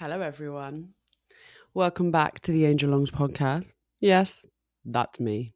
[0.00, 0.94] Hello, everyone.
[1.74, 3.74] Welcome back to the Angel Longs podcast.
[4.00, 4.46] Yes,
[4.82, 5.52] that's me.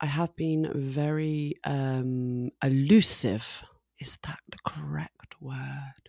[0.00, 3.64] I have been very um, elusive.
[3.98, 6.08] Is that the correct word?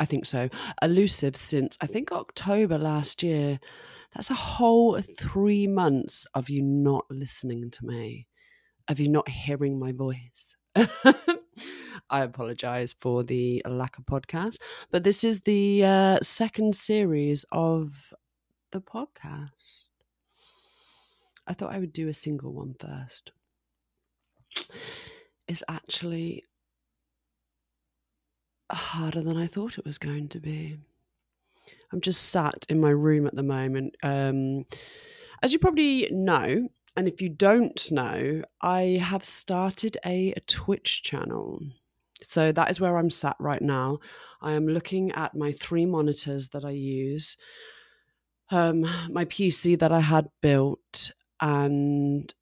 [0.00, 0.48] I think so.
[0.80, 3.60] Elusive since I think October last year.
[4.14, 8.26] That's a whole three months of you not listening to me,
[8.88, 10.56] of you not hearing my voice.
[12.10, 14.58] I apologize for the lack of podcast,
[14.90, 18.12] but this is the uh, second series of
[18.72, 19.50] the podcast.
[21.46, 23.32] I thought I would do a single one first.
[25.46, 26.44] It's actually
[28.70, 30.78] harder than I thought it was going to be.
[31.92, 33.96] I'm just sat in my room at the moment.
[34.02, 34.64] Um,
[35.42, 41.02] as you probably know, and if you don't know, I have started a, a, Twitch
[41.02, 41.60] channel.
[42.22, 43.98] So that is where I'm sat right now.
[44.40, 47.36] I am looking at my three monitors that I use,
[48.50, 51.10] um, my PC that I had built,
[51.40, 52.32] and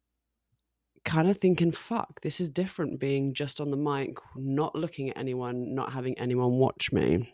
[1.04, 5.16] kind of thinking, fuck, this is different being just on the mic, not looking at
[5.16, 7.32] anyone, not having anyone watch me.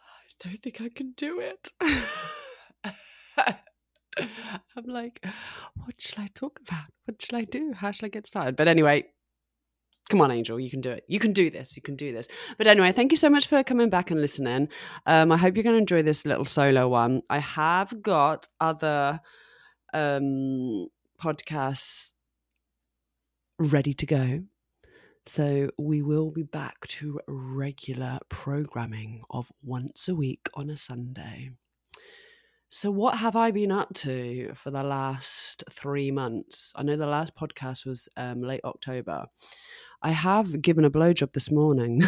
[0.00, 1.70] I don't think I can do it.
[4.76, 5.24] I'm like,
[5.84, 6.84] what shall I talk about?
[7.04, 7.72] What shall I do?
[7.72, 8.56] How shall I get started?
[8.56, 9.06] But anyway,
[10.10, 11.04] come on, Angel, you can do it.
[11.08, 11.76] You can do this.
[11.76, 12.28] You can do this.
[12.58, 14.68] But anyway, thank you so much for coming back and listening.
[15.06, 17.22] Um, I hope you're going to enjoy this little solo one.
[17.30, 19.20] I have got other
[19.94, 20.88] um,
[21.20, 22.12] podcasts
[23.58, 24.42] ready to go.
[25.26, 31.52] So we will be back to regular programming of once a week on a Sunday.
[32.74, 36.72] So, what have I been up to for the last three months?
[36.74, 39.26] I know the last podcast was um, late October.
[40.00, 42.02] I have given a blowjob this morning.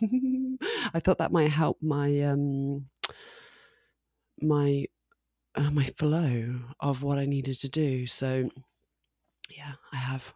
[0.94, 2.86] I thought that might help my um,
[4.40, 4.84] my
[5.56, 8.06] uh, my flow of what I needed to do.
[8.06, 8.48] So,
[9.50, 10.32] yeah, I have.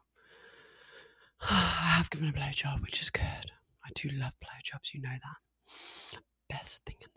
[1.40, 3.22] I have given a blowjob, which is good.
[3.22, 6.18] I do love blowjobs, you know that.
[6.48, 7.13] Best thing in.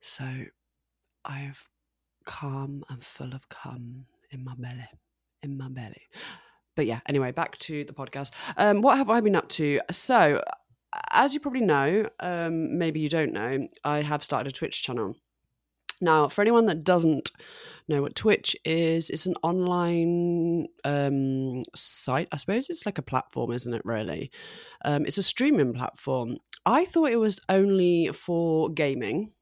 [0.00, 0.24] So
[1.24, 1.64] I have
[2.24, 4.88] calm and full of cum in my belly,
[5.42, 6.08] in my belly.
[6.76, 8.30] But yeah, anyway, back to the podcast.
[8.56, 9.80] Um, what have I been up to?
[9.90, 10.42] So,
[11.10, 15.16] as you probably know, um, maybe you don't know, I have started a Twitch channel.
[16.00, 17.30] Now, for anyone that doesn't
[17.88, 22.28] know what Twitch is, it's an online um, site.
[22.32, 23.82] I suppose it's like a platform, isn't it?
[23.84, 24.30] Really,
[24.84, 26.38] um, it's a streaming platform.
[26.64, 29.32] I thought it was only for gaming,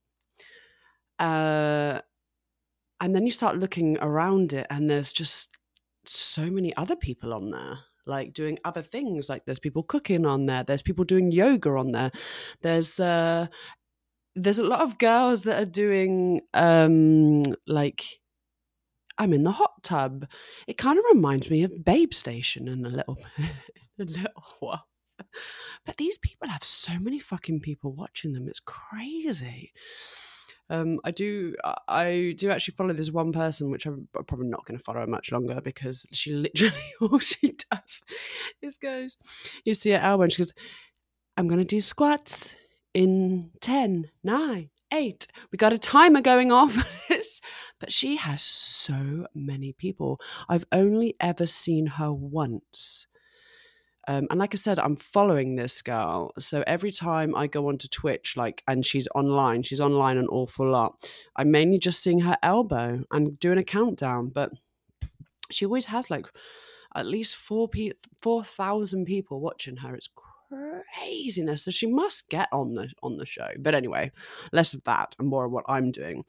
[1.19, 2.01] uh,
[3.01, 5.57] and then you start looking around it, and there's just
[6.05, 10.47] so many other people on there like doing other things like there's people cooking on
[10.47, 12.11] there there's people doing yoga on there
[12.63, 13.47] there's uh
[14.35, 18.21] there's a lot of girls that are doing um like
[19.19, 20.27] I'm in the hot tub.
[20.67, 24.87] It kind of reminds me of Babe Station in a little a little while.
[25.85, 28.49] But these people have so many fucking people watching them.
[28.49, 29.73] It's crazy.
[30.71, 31.55] Um, I do,
[31.89, 35.33] I do actually follow this one person, which I'm probably not going to follow much
[35.33, 38.03] longer because she literally all she does
[38.61, 39.17] is goes,
[39.65, 40.53] you see her elbow, and she goes,
[41.37, 42.55] "I'm going to do squats
[42.93, 45.27] in 10, 9, 8.
[45.53, 46.75] We got a timer going off.
[46.75, 47.41] For this."
[47.81, 50.21] But she has so many people.
[50.49, 53.07] I've only ever seen her once.
[54.09, 56.33] Um, and like I said, I'm following this girl.
[56.39, 60.69] So every time I go onto Twitch, like, and she's online, she's online an awful
[60.69, 60.95] lot.
[61.37, 64.51] I'm mainly just seeing her elbow and doing a countdown, but
[65.51, 66.27] she always has like
[66.95, 69.95] at least four pe- four thousand people watching her.
[69.95, 70.09] It's
[70.99, 71.65] craziness.
[71.65, 73.49] So she must get on the on the show.
[73.59, 74.11] But anyway,
[74.53, 76.25] less of that and more of what I'm doing.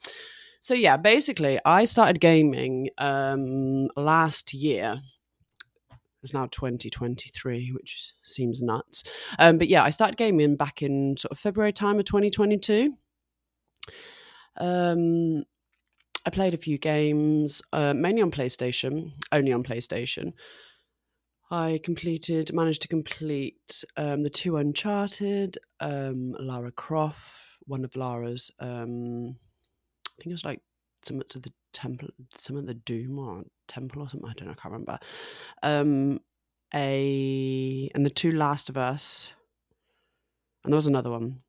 [0.60, 5.00] So yeah, basically, I started gaming um, last year.
[6.22, 9.04] It's now 2023, which seems nuts.
[9.38, 12.94] Um, but yeah, I started gaming back in sort of February time of 2022.
[14.58, 15.44] Um,
[16.26, 20.34] I played a few games, uh, mainly on PlayStation, only on PlayStation.
[21.52, 27.34] I completed, managed to complete um, the two Uncharted, um, Lara Croft,
[27.66, 28.52] one of Lara's.
[28.60, 29.38] Um,
[30.08, 30.62] I think it was like
[31.02, 34.30] something to the temple, something the Doom or Temple or something.
[34.30, 34.54] I don't know.
[34.54, 35.00] I can't remember.
[35.64, 36.20] Um,
[36.74, 39.34] a and the two Last of Us,
[40.64, 41.42] and there was another one.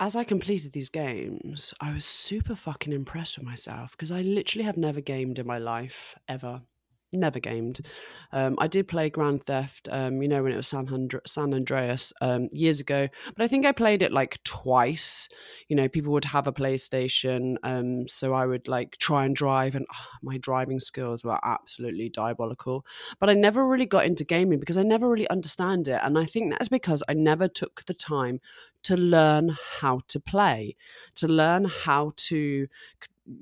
[0.00, 4.64] As I completed these games, I was super fucking impressed with myself because I literally
[4.64, 6.62] have never gamed in my life ever
[7.14, 7.80] never gamed.
[8.32, 12.12] Um, I did play Grand Theft, um, you know, when it was San, San Andreas
[12.20, 15.28] um, years ago, but I think I played it like twice.
[15.68, 19.74] You know, people would have a PlayStation, um, so I would like try and drive,
[19.74, 22.84] and oh, my driving skills were absolutely diabolical.
[23.20, 26.24] But I never really got into gaming because I never really understand it, and I
[26.24, 28.40] think that's because I never took the time
[28.84, 30.76] to learn how to play,
[31.16, 32.68] to learn how to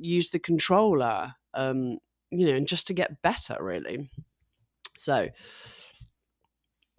[0.00, 1.98] use the controller um,
[2.32, 4.10] you know, and just to get better, really.
[4.98, 5.28] So,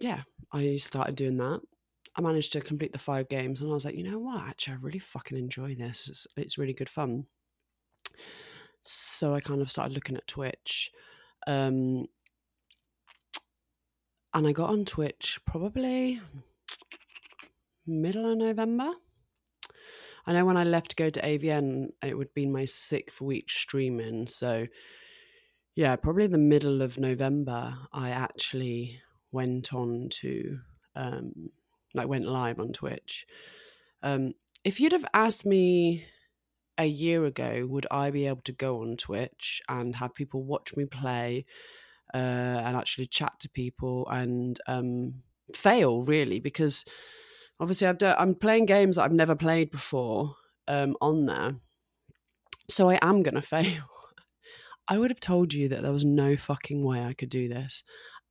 [0.00, 0.22] yeah,
[0.52, 1.60] I started doing that.
[2.16, 4.44] I managed to complete the five games, and I was like, you know what?
[4.44, 6.08] Actually, I really fucking enjoy this.
[6.08, 7.26] It's, it's really good fun.
[8.82, 10.92] So I kind of started looking at Twitch.
[11.46, 12.06] Um,
[14.32, 16.20] and I got on Twitch probably
[17.86, 18.92] middle of November.
[20.26, 23.50] I know when I left to go to AVN, it would be my sixth week
[23.50, 24.26] streaming.
[24.26, 24.66] So
[25.74, 29.00] yeah, probably the middle of November, I actually
[29.32, 30.58] went on to,
[30.94, 31.50] um,
[31.94, 33.26] like, went live on Twitch.
[34.02, 36.06] Um, if you'd have asked me
[36.78, 40.76] a year ago, would I be able to go on Twitch and have people watch
[40.76, 41.44] me play
[42.12, 45.22] uh, and actually chat to people and um,
[45.54, 46.38] fail, really?
[46.38, 46.84] Because
[47.58, 50.36] obviously, I've done, I'm playing games that I've never played before
[50.68, 51.56] um, on there.
[52.68, 53.82] So I am going to fail.
[54.88, 57.82] I would have told you that there was no fucking way I could do this.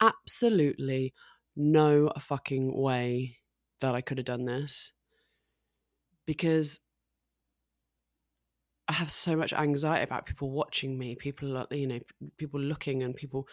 [0.01, 1.13] Absolutely
[1.55, 3.37] no fucking way
[3.79, 4.91] that I could have done this.
[6.25, 6.79] Because
[8.87, 11.99] I have so much anxiety about people watching me, people, you know,
[12.37, 13.47] people looking and people,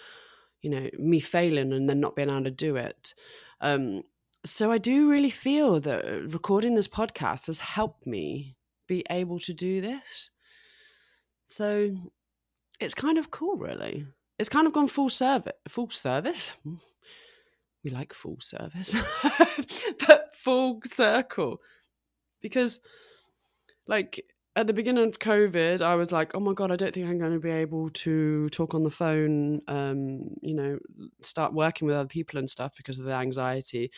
[0.61, 3.14] you know, me failing and then not being able to do it.
[3.61, 4.03] Um,
[4.44, 8.56] so I do really feel that recording this podcast has helped me
[8.87, 10.31] be able to do this.
[11.46, 11.96] So
[12.81, 14.06] it's kind of cool, really.
[14.38, 15.53] It's kind of gone full service.
[15.69, 16.55] Full service.
[17.85, 18.94] We like full service,
[20.06, 21.62] but full circle,
[22.43, 22.79] because,
[23.87, 24.23] like,
[24.56, 27.19] at the beginning of COVID, I was like, oh my God, I don't think I'm
[27.19, 30.79] going to be able to talk on the phone, um, you know,
[31.23, 33.91] start working with other people and stuff because of the anxiety.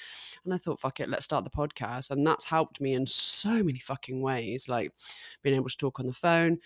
[0.44, 2.10] And I thought, fuck it, let's start the podcast.
[2.10, 4.92] And that's helped me in so many fucking ways, like
[5.42, 6.58] being able to talk on the phone,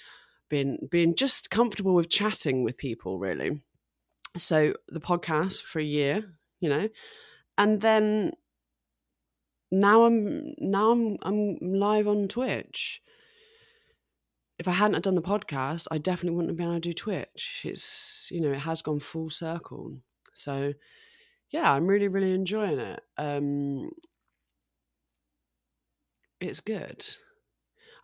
[0.49, 3.61] been being just comfortable with chatting with people really.
[4.37, 6.89] So the podcast for a year you know
[7.59, 8.33] and then
[9.71, 13.03] now i'm now i'm i'm live on twitch.
[14.59, 17.63] If i hadn't done the podcast i definitely wouldn't have been able to do twitch.
[17.65, 19.99] It's you know it has gone full circle.
[20.35, 20.75] So
[21.51, 23.01] yeah i'm really really enjoying it.
[23.19, 23.91] Um
[26.41, 27.05] it's good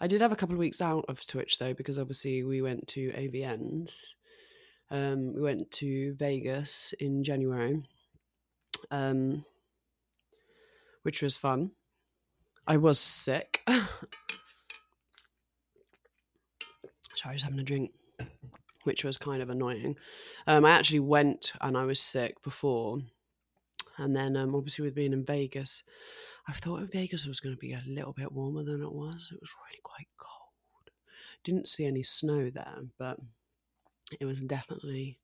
[0.03, 2.89] I did have a couple of weeks out of Twitch though, because obviously we went
[2.89, 4.15] to AVNs.
[4.91, 7.85] Um, we went to Vegas in January,
[8.91, 9.45] um,
[11.03, 11.71] which was fun.
[12.67, 13.63] I was sick.
[13.69, 13.87] Sorry,
[17.27, 17.93] I was having a drink,
[18.83, 19.95] which was kind of annoying.
[20.49, 22.99] Um, I actually went and I was sick before,
[23.99, 25.85] and then um, obviously with being in Vegas,
[26.49, 29.29] I thought Vegas was going to be a little bit warmer than it was.
[29.33, 30.91] It was really quite cold.
[31.45, 33.19] Didn't see any snow there, but
[34.21, 35.19] it was definitely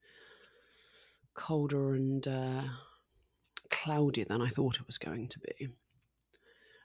[1.34, 2.62] colder and uh,
[3.70, 5.68] cloudier than I thought it was going to be.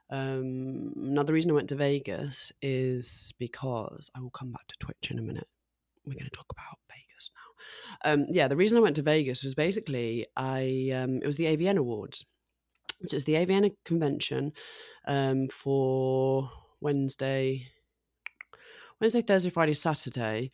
[0.09, 5.09] Um, another reason I went to Vegas is because I will come back to Twitch
[5.09, 5.47] in a minute.
[6.05, 8.11] We're going to talk about Vegas now.
[8.11, 11.45] Um, yeah, the reason I went to Vegas was basically I um, it was the
[11.45, 12.25] AVN Awards,
[13.05, 14.53] so it's the AVN convention
[15.07, 17.67] um, for Wednesday,
[18.99, 20.51] Wednesday, Thursday, Friday, Saturday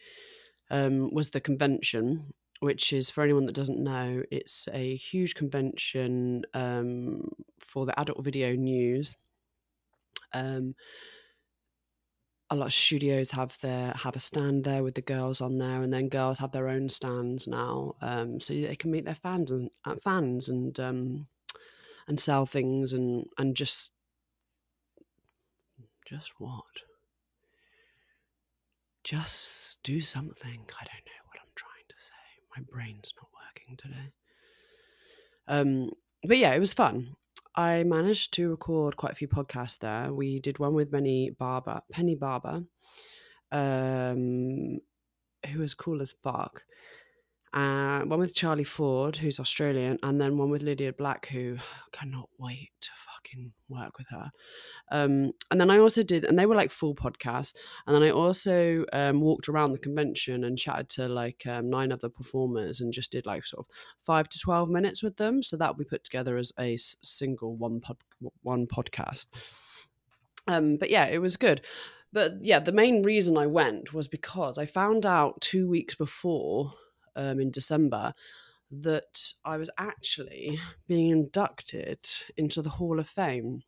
[0.72, 6.44] um, was the convention, which is for anyone that doesn't know, it's a huge convention
[6.53, 7.29] um,
[7.60, 9.15] for the adult video news.
[10.34, 10.75] Um,
[12.51, 15.84] a lot of studios have their have a stand there with the girls on there,
[15.84, 19.51] and then girls have their own stands now, um, so they can meet their fans
[19.51, 21.27] and uh, fans and um,
[22.10, 23.92] and sell things and and just
[26.06, 26.63] just what?
[29.04, 30.50] Just do something.
[30.50, 32.58] I don't know what i'm trying to say.
[32.58, 34.12] My brain's not working today.
[35.48, 35.92] Um
[36.24, 37.16] but yeah it was fun.
[37.56, 40.12] I managed to record quite a few podcasts there.
[40.12, 42.63] We did one with penny barber penny barber
[43.51, 44.80] um
[45.48, 46.63] who was cool as fuck
[47.53, 51.58] uh, one with Charlie Forde, who's Australian, and then one with Lydia Black, who
[51.91, 54.29] cannot wait to fucking work with her.
[54.91, 57.53] Um, and then I also did, and they were like full podcasts.
[57.88, 61.91] And then I also um, walked around the convention and chatted to like um, nine
[61.91, 65.41] other performers and just did like sort of five to 12 minutes with them.
[65.41, 68.03] So that be put together as a single one, pod-
[68.44, 69.25] one podcast.
[70.48, 71.62] Um, but yeah, it was good.
[72.12, 76.74] But yeah, the main reason I went was because I found out two weeks before
[77.16, 78.13] um, in December
[78.72, 82.06] that I was actually being inducted
[82.38, 83.63] into the Hall of Fame.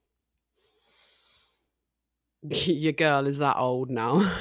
[2.43, 4.31] Your girl is that old now.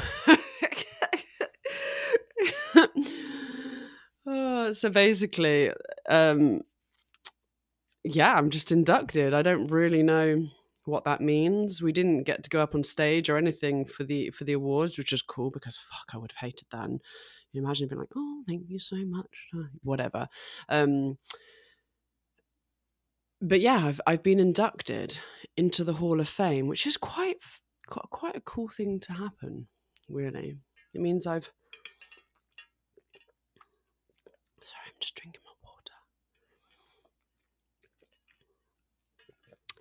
[4.26, 5.70] oh, so basically,
[6.08, 6.60] um,
[8.04, 9.34] yeah, I'm just inducted.
[9.34, 10.46] I don't really know
[10.86, 11.82] what that means.
[11.82, 14.98] We didn't get to go up on stage or anything for the for the awards,
[14.98, 16.84] which is cool because fuck, I would have hated that.
[16.84, 17.00] And
[17.54, 19.48] imagine being like, "Oh, thank you so much,"
[19.82, 20.28] whatever.
[20.68, 21.18] Um,
[23.40, 25.18] but yeah, I've I've been inducted
[25.56, 27.38] into the Hall of Fame, which is quite
[27.88, 29.66] quite a cool thing to happen.
[30.08, 30.56] Really,
[30.94, 31.50] it means I've.
[34.62, 35.94] Sorry, I'm just drinking my water.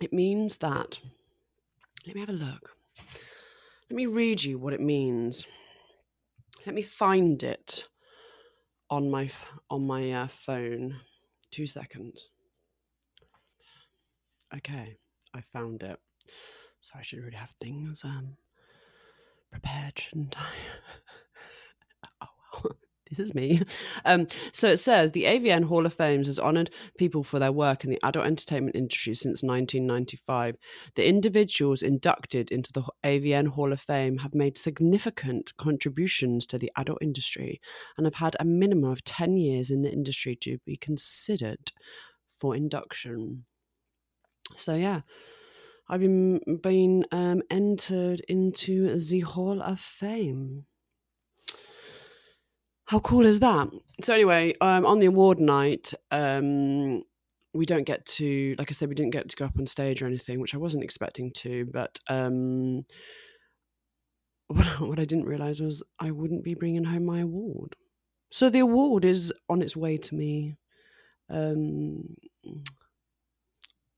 [0.00, 1.00] It means that.
[2.06, 2.76] Let me have a look.
[3.90, 5.44] Let me read you what it means.
[6.66, 7.88] Let me find it
[8.90, 9.30] on my
[9.70, 10.96] on my uh, phone.
[11.50, 12.28] Two seconds.
[14.56, 14.96] Okay,
[15.34, 15.98] I found it.
[16.80, 18.36] So I should really have things um
[19.50, 20.52] prepared, shouldn't I?
[22.22, 22.28] oh
[22.64, 22.76] well.
[23.10, 23.62] This is me.
[24.04, 27.84] Um, so it says the AVN Hall of Fame has honoured people for their work
[27.84, 30.56] in the adult entertainment industry since 1995.
[30.94, 36.72] The individuals inducted into the AVN Hall of Fame have made significant contributions to the
[36.76, 37.60] adult industry
[37.96, 41.72] and have had a minimum of 10 years in the industry to be considered
[42.38, 43.44] for induction.
[44.56, 45.02] So, yeah.
[45.88, 50.66] I've been, been um, entered into the Hall of Fame.
[52.90, 53.68] How cool is that?
[54.02, 57.04] So anyway, um, on the award night, um,
[57.54, 60.02] we don't get to, like I said, we didn't get to go up on stage
[60.02, 61.66] or anything, which I wasn't expecting to.
[61.66, 62.84] But um,
[64.48, 67.76] what, what I didn't realize was I wouldn't be bringing home my award.
[68.32, 70.56] So the award is on its way to me
[71.28, 72.16] um,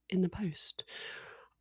[0.07, 0.83] in the post.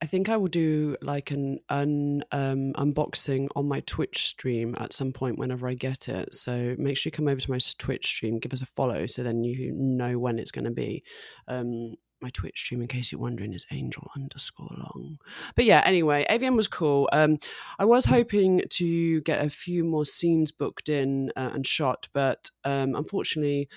[0.02, 4.92] I think I will do like an, an um, unboxing on my Twitch stream at
[4.92, 6.34] some point whenever I get it.
[6.34, 9.22] So make sure you come over to my Twitch stream, give us a follow, so
[9.22, 11.04] then you know when it's going to be.
[11.46, 15.18] Um, my Twitch stream, in case you're wondering, is angel underscore long.
[15.54, 17.08] But yeah, anyway, AVN was cool.
[17.12, 17.38] Um,
[17.78, 22.50] I was hoping to get a few more scenes booked in uh, and shot, but
[22.64, 23.68] um, unfortunately,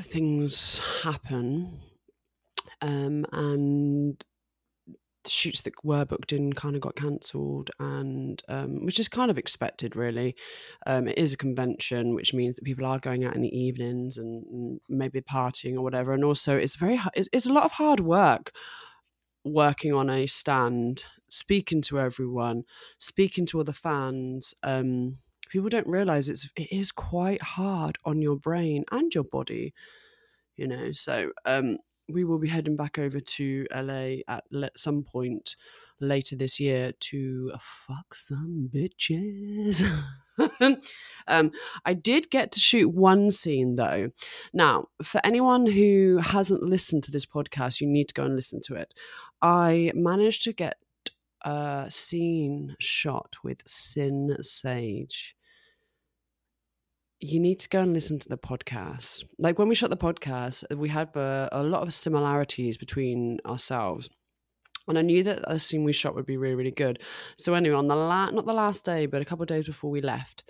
[0.00, 1.80] things happen
[2.80, 4.24] um, and
[5.28, 9.38] shoots that were booked in kind of got cancelled and um, which is kind of
[9.38, 10.34] expected really.
[10.86, 14.18] Um, it is a convention which means that people are going out in the evenings
[14.18, 16.12] and, and maybe partying or whatever.
[16.12, 18.52] And also it's very it's, it's a lot of hard work
[19.44, 22.62] working on a stand speaking to everyone
[22.98, 24.54] speaking to other fans.
[24.62, 25.18] Um,
[25.50, 29.72] people don't realize it's it is quite hard on your brain and your body
[30.56, 30.90] you know?
[30.92, 34.44] So um we will be heading back over to LA at
[34.76, 35.56] some point
[36.00, 39.82] later this year to fuck some bitches.
[41.28, 41.50] um,
[41.84, 44.10] I did get to shoot one scene though.
[44.52, 48.60] Now, for anyone who hasn't listened to this podcast, you need to go and listen
[48.64, 48.94] to it.
[49.42, 50.78] I managed to get
[51.42, 55.34] a scene shot with Sin Sage
[57.20, 59.24] you need to go and listen to the podcast.
[59.38, 64.10] Like when we shot the podcast, we had uh, a lot of similarities between ourselves.
[64.88, 67.02] And I knew that the scene we shot would be really, really good.
[67.36, 69.90] So anyway, on the la- not the last day, but a couple of days before
[69.90, 70.44] we left,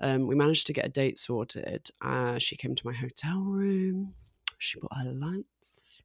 [0.00, 1.90] um, we managed to get a date sorted.
[2.00, 4.14] Uh, she came to my hotel room.
[4.58, 6.02] She brought her lights,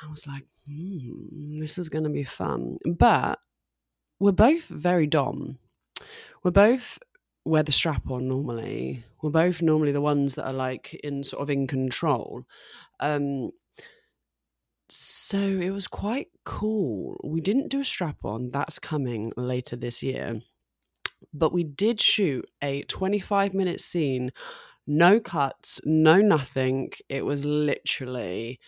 [0.00, 3.38] and I was like, hmm, "This is going to be fun." But
[4.18, 5.58] we're both very dom.
[6.42, 6.98] We're both
[7.44, 9.04] wear the strap on normally.
[9.22, 12.44] We're both normally the ones that are like in sort of in control.
[13.00, 13.50] Um,
[14.88, 17.20] so it was quite cool.
[17.24, 20.42] We didn't do a strap on, that's coming later this year.
[21.32, 24.30] But we did shoot a 25 minute scene,
[24.86, 26.92] no cuts, no nothing.
[27.08, 28.60] It was literally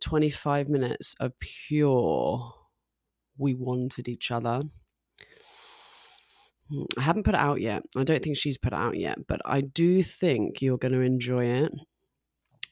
[0.00, 2.54] 25 minutes of pure,
[3.38, 4.62] we wanted each other
[6.98, 7.82] I haven't put it out yet.
[7.96, 11.00] I don't think she's put it out yet, but I do think you're going to
[11.00, 11.72] enjoy it.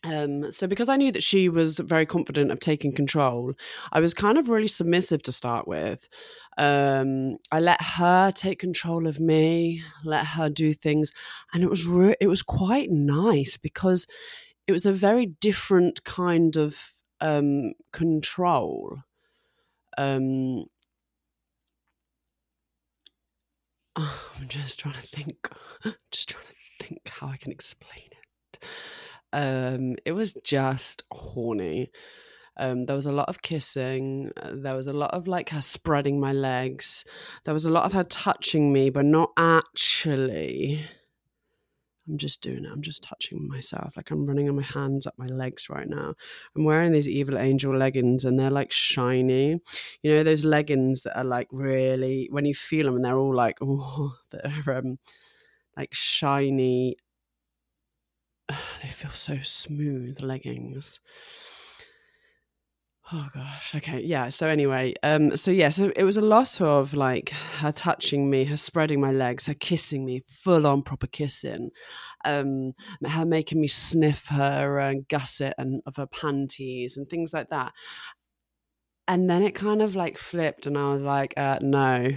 [0.04, 3.54] Um, so because I knew that she was very confident of taking control,
[3.92, 6.08] I was kind of really submissive to start with.
[6.58, 11.10] Um, I let her take control of me, let her do things,
[11.52, 14.06] and it was re- it was quite nice because
[14.66, 18.98] it was a very different kind of um, control.
[19.96, 20.66] Um,
[23.96, 25.48] I'm just trying to think,
[26.10, 28.64] just trying to think how I can explain it.
[29.32, 31.90] Um, it was just horny.
[32.56, 34.30] Um, there was a lot of kissing.
[34.36, 37.04] Uh, there was a lot of like her spreading my legs.
[37.44, 40.84] There was a lot of her touching me, but not actually.
[42.08, 42.70] I'm just doing it.
[42.70, 43.94] I'm just touching myself.
[43.96, 46.14] Like I'm running on my hands up my legs right now.
[46.54, 49.61] I'm wearing these Evil Angel leggings and they're like shiny.
[50.02, 53.34] You know, those leggings that are like really, when you feel them and they're all
[53.34, 54.99] like, oh, they're um,
[55.76, 56.96] like shiny
[58.82, 61.00] they feel so smooth leggings
[63.12, 63.75] oh gosh.
[63.75, 64.00] Okay.
[64.02, 64.28] Yeah.
[64.28, 65.70] So anyway um so yeah.
[65.70, 69.54] So it was a lot of like her touching me her spreading my legs her
[69.54, 71.70] kissing me full on proper kissing
[72.25, 72.73] um
[73.06, 77.73] her making me sniff her uh, gusset and of her panties and things like that.
[79.06, 82.11] And then it kind of like flipped and i was like uh no.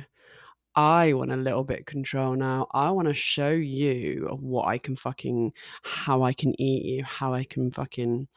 [0.76, 2.68] I want a little bit control now.
[2.72, 7.34] I want to show you what I can fucking, how I can eat you, how
[7.34, 8.28] I can fucking.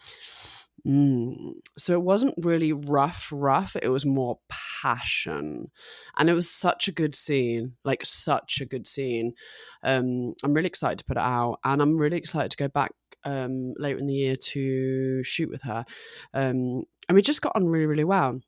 [0.86, 1.52] Mm.
[1.76, 3.76] So it wasn't really rough, rough.
[3.80, 5.70] It was more passion,
[6.16, 9.34] and it was such a good scene, like such a good scene.
[9.82, 12.92] Um, I'm really excited to put it out, and I'm really excited to go back
[13.24, 15.84] um, later in the year to shoot with her.
[16.32, 18.40] Um, and we just got on really, really well.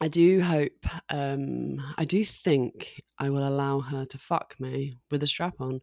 [0.00, 5.22] I do hope, um, I do think I will allow her to fuck me with
[5.22, 5.82] a strap on.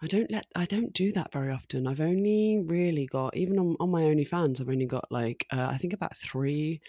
[0.00, 1.86] I don't let, I don't do that very often.
[1.86, 5.76] I've only really got, even on, on my OnlyFans, I've only got like, uh, I
[5.76, 6.80] think about three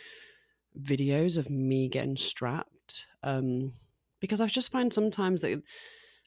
[0.79, 3.07] videos of me getting strapped.
[3.23, 3.73] Um,
[4.19, 5.63] because I've just find sometimes that,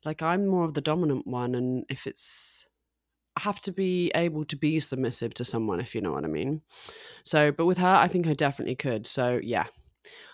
[0.04, 2.66] like, I'm more of the dominant one, and if it's,
[3.36, 6.28] I have to be able to be submissive to someone, if you know what I
[6.28, 6.62] mean.
[7.22, 9.06] So, but with her, I think I definitely could.
[9.06, 9.66] So, yeah,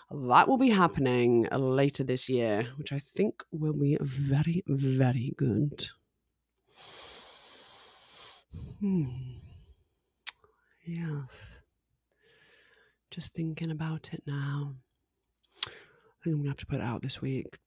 [0.09, 5.89] that will be happening later this year, which I think will be very, very good.
[8.51, 9.05] Hmm.
[10.85, 11.29] Yes.
[13.11, 14.75] Just thinking about it now.
[15.65, 17.57] I think I'm to have to put it out this week.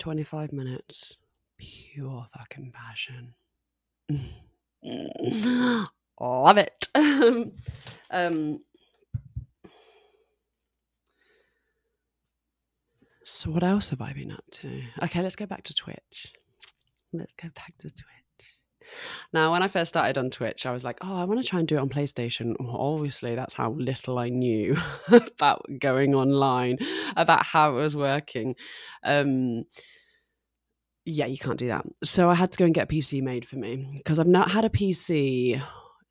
[0.00, 1.16] 25 minutes.
[1.58, 3.34] Pure fucking passion.
[6.20, 6.88] Love it.
[8.10, 8.60] um,
[13.24, 14.82] so, what else have I been up to?
[15.04, 16.32] Okay, let's go back to Twitch.
[17.12, 18.21] Let's go back to Twitch.
[19.32, 21.58] Now, when I first started on Twitch, I was like, oh, I want to try
[21.58, 22.54] and do it on PlayStation.
[22.60, 24.76] Obviously, that's how little I knew
[25.08, 26.78] about going online,
[27.16, 28.54] about how it was working.
[29.02, 29.64] Um,
[31.04, 31.84] yeah, you can't do that.
[32.04, 34.50] So I had to go and get a PC made for me because I've not
[34.50, 35.60] had a PC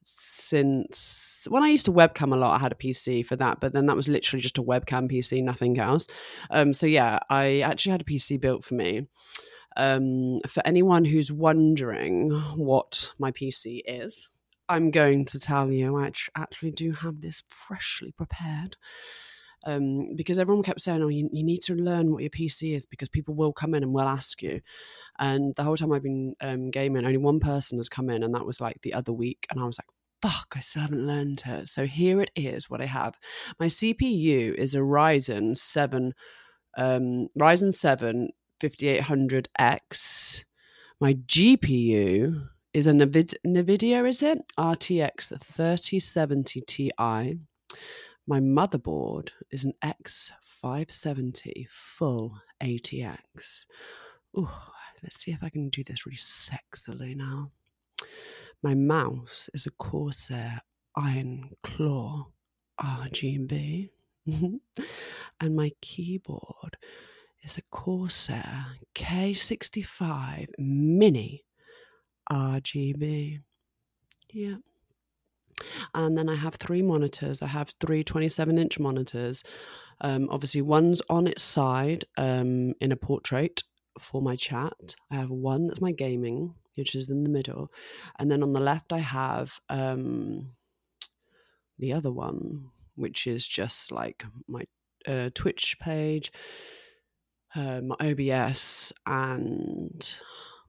[0.04, 2.56] since when I used to webcam a lot.
[2.56, 5.44] I had a PC for that, but then that was literally just a webcam PC,
[5.44, 6.08] nothing else.
[6.50, 9.08] Um, so yeah, I actually had a PC built for me.
[9.78, 14.28] Um, for anyone who's wondering what my PC is,
[14.68, 15.98] I'm going to tell you.
[15.98, 18.78] I actually do have this freshly prepared
[19.66, 22.86] um, because everyone kept saying, "Oh, you, you, need to learn what your PC is
[22.86, 24.62] because people will come in and will ask you."
[25.20, 28.34] And the whole time I've been um, gaming, only one person has come in, and
[28.34, 29.88] that was like the other week, and I was like,
[30.22, 33.16] "Fuck, I still haven't learned it." So here it is, what I have.
[33.60, 36.14] My CPU is a Ryzen seven,
[36.78, 38.30] um, Ryzen seven
[38.62, 40.44] 5800X.
[41.00, 44.38] My GPU is a NVIDIA, is it?
[44.58, 46.92] RTX 3070 Ti.
[48.28, 53.66] My motherboard is an X570 full ATX.
[54.38, 54.48] Ooh,
[55.02, 57.50] let's see if I can do this really sexily now.
[58.62, 60.62] My mouse is a Corsair
[60.96, 62.28] Iron Claw
[62.80, 63.90] RGB.
[64.28, 66.78] and my keyboard
[67.44, 71.46] is a Corsair K65 Mini
[72.32, 73.40] RGB.
[74.32, 74.56] Yeah.
[75.94, 77.42] And then I have three monitors.
[77.42, 79.44] I have three 27 inch monitors.
[80.02, 83.64] Um, obviously, one's on its side um, in a portrait
[84.00, 84.96] for my chat.
[85.12, 87.72] I have one that's my gaming, which is in the middle.
[88.18, 90.52] And then on the left, I have um,
[91.78, 94.64] the other one, which is just like my
[95.08, 96.32] uh, Twitch page.
[97.56, 100.14] Uh, my OBS and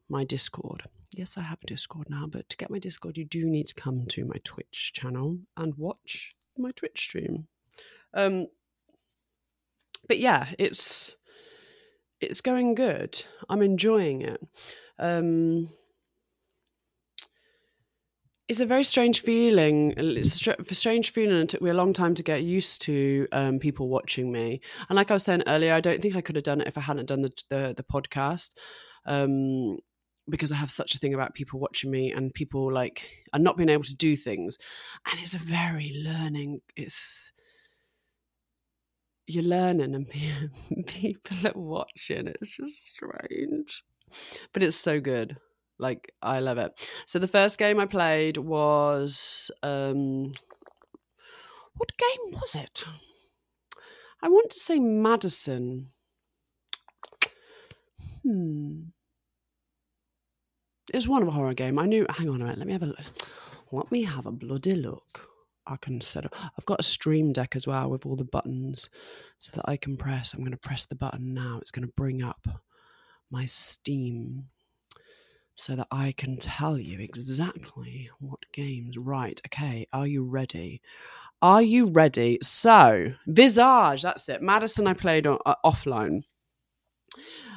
[0.09, 0.85] my Discord.
[1.15, 3.75] Yes, I have a Discord now, but to get my Discord, you do need to
[3.75, 7.49] come to my Twitch channel and watch my Twitch stream.
[8.15, 8.49] Um,
[10.09, 11.17] but yeah, it's
[12.21, 13.25] it's going good.
[13.49, 14.41] I'm enjoying it.
[14.99, 15.69] Um,
[18.53, 19.95] it's a very strange feeling.
[19.97, 21.37] It's a strange feeling.
[21.37, 24.61] and It took me a long time to get used to um, people watching me.
[24.91, 26.77] And like I was saying earlier, I don't think I could have done it if
[26.77, 28.51] I hadn't done the the, the podcast.
[29.07, 29.79] Um,
[30.29, 33.57] because I have such a thing about people watching me and people like and not
[33.57, 34.59] being able to do things,
[35.11, 36.61] and it's a very learning.
[36.77, 37.33] It's
[39.27, 40.07] you're learning and
[40.87, 42.27] people are watching.
[42.27, 43.83] It's just strange,
[44.53, 45.39] but it's so good.
[45.83, 46.73] Like I love it.
[47.07, 50.33] So the first game I played was um
[51.77, 52.85] what game was it?
[54.23, 55.89] I want to say Madison.
[58.23, 58.83] Hmm.
[60.93, 61.79] It was one of a horror game.
[61.79, 62.07] I knew.
[62.09, 62.59] Hang on a minute.
[62.59, 62.99] Let me have a look.
[63.73, 65.29] Let me have a bloody look.
[65.67, 66.35] I can set up.
[66.37, 68.91] I've got a stream deck as well with all the buttons
[69.39, 70.33] so that I can press.
[70.33, 71.59] I'm going to press the button now.
[71.61, 72.47] It's going to bring up
[73.31, 74.45] my Steam
[75.55, 78.97] so that I can tell you exactly what games.
[78.99, 80.81] Right, okay, are you ready?
[81.41, 82.39] Are you ready?
[82.43, 84.43] So, Visage, that's it.
[84.43, 86.23] Madison, I played on, uh, offline.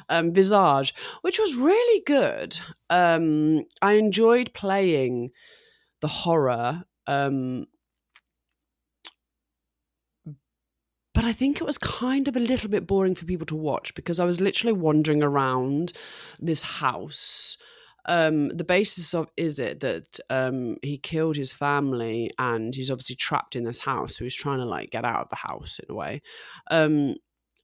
[0.08, 2.58] Um, Visage, which was really good.
[2.90, 5.30] Um, I enjoyed playing
[6.00, 6.82] the horror.
[7.06, 7.66] Um,
[11.14, 13.94] but I think it was kind of a little bit boring for people to watch
[13.94, 15.92] because I was literally wandering around
[16.38, 17.56] this house
[18.06, 23.16] um, the basis of is it that um, he killed his family and he's obviously
[23.16, 25.86] trapped in this house, so he's trying to like get out of the house in
[25.90, 26.22] a way.
[26.70, 27.16] Um,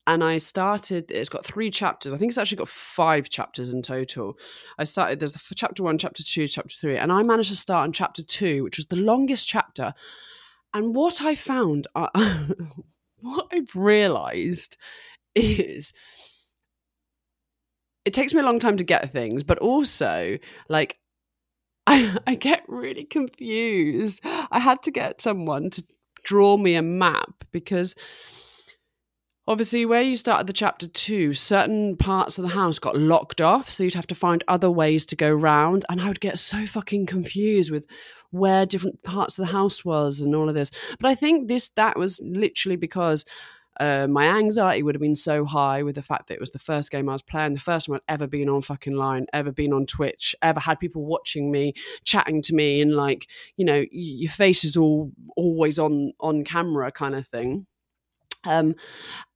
[0.07, 1.11] and I started.
[1.11, 2.13] It's got three chapters.
[2.13, 4.37] I think it's actually got five chapters in total.
[4.79, 5.21] I started.
[5.21, 8.23] There's the chapter one, chapter two, chapter three, and I managed to start on chapter
[8.23, 9.95] two, which was the longest chapter.
[10.75, 12.09] And what I found, uh,
[13.21, 14.77] what I've realised
[15.35, 15.93] is
[18.05, 20.39] it takes me a long time to get things, but also
[20.69, 20.99] like
[21.87, 24.21] I, I get really confused.
[24.25, 25.85] I had to get someone to
[26.23, 27.97] draw me a map because
[29.49, 33.69] obviously where you started the chapter two certain parts of the house got locked off
[33.69, 36.65] so you'd have to find other ways to go round and i would get so
[36.65, 37.85] fucking confused with
[38.31, 41.71] where different parts of the house was and all of this but i think this
[41.71, 43.25] that was literally because
[43.83, 46.59] uh, my anxiety would have been so high with the fact that it was the
[46.61, 49.51] first game I was playing, the first time I'd ever been on fucking line, ever
[49.51, 53.85] been on Twitch, ever had people watching me, chatting to me, and like, you know,
[53.91, 57.67] your face is all always on on camera kind of thing.
[58.45, 58.77] Um,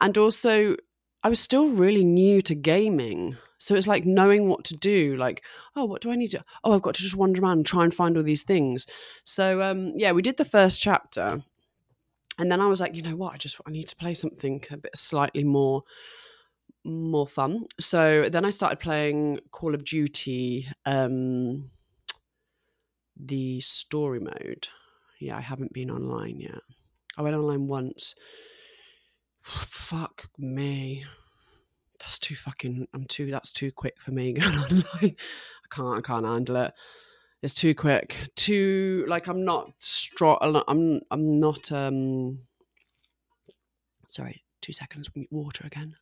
[0.00, 0.76] and also,
[1.24, 3.36] I was still really new to gaming.
[3.58, 5.16] So it's like knowing what to do.
[5.16, 5.42] Like,
[5.74, 6.44] oh, what do I need to?
[6.62, 8.86] Oh, I've got to just wander around and try and find all these things.
[9.24, 11.42] So um, yeah, we did the first chapter,
[12.38, 13.34] and then I was like, you know what?
[13.34, 15.82] I just I need to play something a bit slightly more
[16.84, 17.66] more fun.
[17.80, 21.70] So then I started playing Call of Duty, um,
[23.16, 24.68] the story mode.
[25.20, 26.60] Yeah, I haven't been online yet.
[27.16, 28.14] I went online once.
[29.40, 31.04] Fuck me.
[31.98, 32.86] That's too fucking.
[32.92, 33.30] I'm too.
[33.30, 34.84] That's too quick for me going online.
[35.02, 35.98] I can't.
[35.98, 36.72] I can't handle it
[37.42, 38.16] it's too quick.
[38.36, 42.40] Too like i'm not strong i'm i'm not um
[44.08, 45.94] sorry two seconds water again.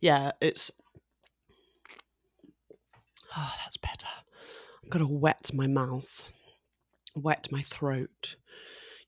[0.00, 0.70] Yeah it's
[3.36, 4.08] oh that's better.
[4.88, 6.26] Got to wet my mouth
[7.16, 8.36] wet my throat.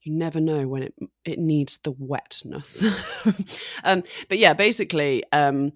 [0.03, 2.85] You never know when it it needs the wetness.
[3.85, 5.73] Um but yeah basically um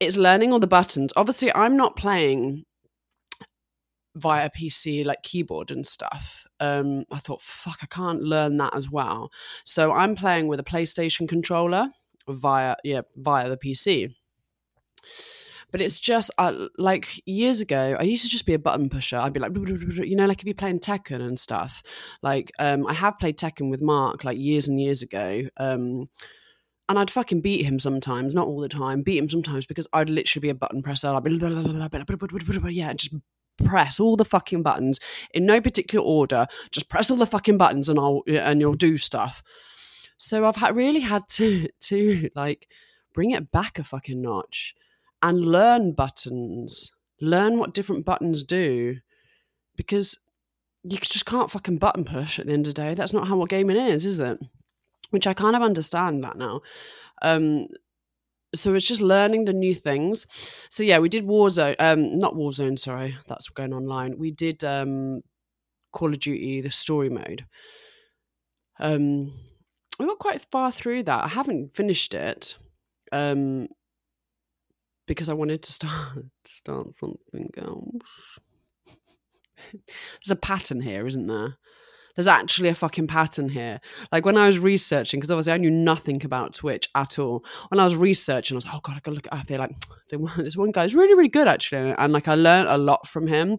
[0.00, 1.12] it's learning all the buttons.
[1.14, 2.64] Obviously, I'm not playing
[4.16, 6.46] via PC like keyboard and stuff.
[6.58, 9.30] Um, I thought, fuck, I can't learn that as well.
[9.64, 11.90] So I'm playing with a PlayStation controller
[12.28, 14.14] via yeah via the PC.
[15.72, 19.16] But it's just uh, like years ago, I used to just be a button pusher.
[19.16, 21.82] I'd be like, you know, like if you're playing Tekken and stuff.
[22.22, 25.42] Like um, I have played Tekken with Mark like years and years ago.
[25.58, 26.08] Um,
[26.90, 30.10] and I'd fucking beat him sometimes, not all the time, beat him sometimes because I'd
[30.10, 31.06] literally be a button presser.
[31.06, 31.30] I'd be,
[32.74, 33.14] yeah, just
[33.64, 34.98] press all the fucking buttons
[35.32, 36.48] in no particular order.
[36.72, 39.40] Just press all the fucking buttons and I'll and you'll do stuff.
[40.18, 42.66] So I've really had to to like
[43.14, 44.74] bring it back a fucking notch
[45.22, 48.96] and learn buttons, learn what different buttons do,
[49.76, 50.18] because
[50.82, 52.94] you just can't fucking button push at the end of the day.
[52.94, 54.40] That's not how what gaming is, is it?
[55.10, 56.62] Which I kind of understand that now.
[57.22, 57.66] Um,
[58.54, 60.26] so it's just learning the new things.
[60.68, 64.18] So yeah, we did Warzone, um, not Warzone, sorry, that's going online.
[64.18, 65.22] We did um,
[65.92, 67.46] Call of Duty, the story mode.
[68.80, 69.32] Um,
[69.98, 71.24] we got quite far through that.
[71.24, 72.56] I haven't finished it
[73.12, 73.68] um,
[75.06, 78.38] because I wanted to start start something else.
[79.72, 81.58] There's a pattern here, isn't there?
[82.20, 83.80] There's actually a fucking pattern here.
[84.12, 87.42] Like when I was researching, because obviously I knew nothing about Twitch at all.
[87.70, 89.46] When I was researching, I was like, oh god, I gotta look at.
[89.46, 89.74] They're like,
[90.36, 93.56] this one guy's really, really good actually, and like I learned a lot from him.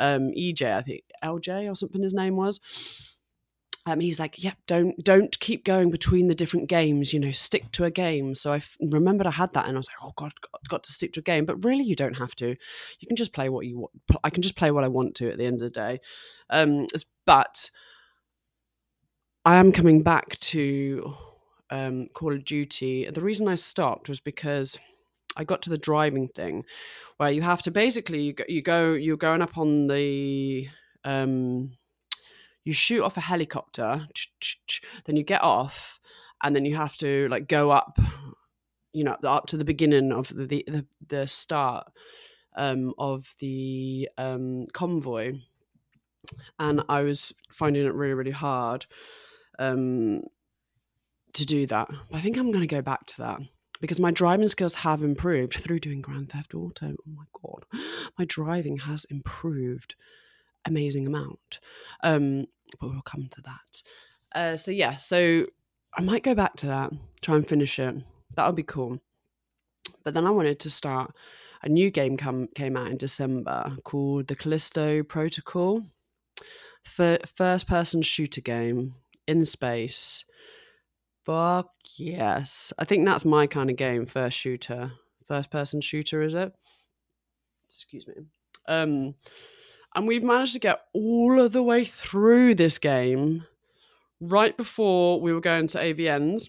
[0.00, 2.58] Um, EJ, I think LJ or something his name was.
[3.86, 7.12] Um, he's like, "Yep, yeah, don't don't keep going between the different games.
[7.12, 9.78] You know, stick to a game." So I f- remembered I had that, and I
[9.78, 12.18] was like, "Oh God, got, got to stick to a game." But really, you don't
[12.18, 12.48] have to.
[12.48, 13.92] You can just play what you want.
[14.24, 16.00] I can just play what I want to at the end of the day.
[16.50, 16.88] Um,
[17.26, 17.70] but
[19.44, 21.14] I am coming back to
[21.68, 23.10] um, Call of Duty.
[23.10, 24.78] The reason I stopped was because
[25.36, 26.64] I got to the driving thing,
[27.16, 30.68] where you have to basically you go, you go you're going up on the
[31.04, 31.76] um,
[32.64, 34.06] you shoot off a helicopter,
[35.06, 35.98] then you get off,
[36.44, 37.98] and then you have to like go up,
[38.92, 41.88] you know, up to the beginning of the the, the start
[42.56, 45.40] um, of the um, convoy,
[46.60, 48.86] and I was finding it really really hard
[49.62, 50.22] um,
[51.34, 51.88] to do that.
[52.12, 53.40] I think I'm going to go back to that
[53.80, 56.94] because my driving skills have improved through doing Grand Theft Auto.
[57.06, 57.64] Oh my god,
[58.18, 59.94] my driving has improved
[60.64, 61.60] amazing amount.
[62.02, 62.46] Um,
[62.80, 63.82] but we'll come to that.
[64.34, 65.46] Uh, so yeah, so
[65.96, 67.94] I might go back to that, try and finish it.
[68.36, 68.98] That would be cool.
[70.04, 71.14] But then I wanted to start
[71.62, 75.82] a new game come came out in December called the Callisto Protocol.
[76.84, 78.94] First person shooter game
[79.32, 80.24] in space.
[81.24, 82.72] Fuck yes.
[82.78, 84.92] I think that's my kind of game, first shooter.
[85.26, 86.52] First person shooter, is it?
[87.66, 88.14] Excuse me.
[88.68, 89.14] Um
[89.94, 93.44] and we've managed to get all of the way through this game
[94.20, 96.48] right before we were going to AVNs.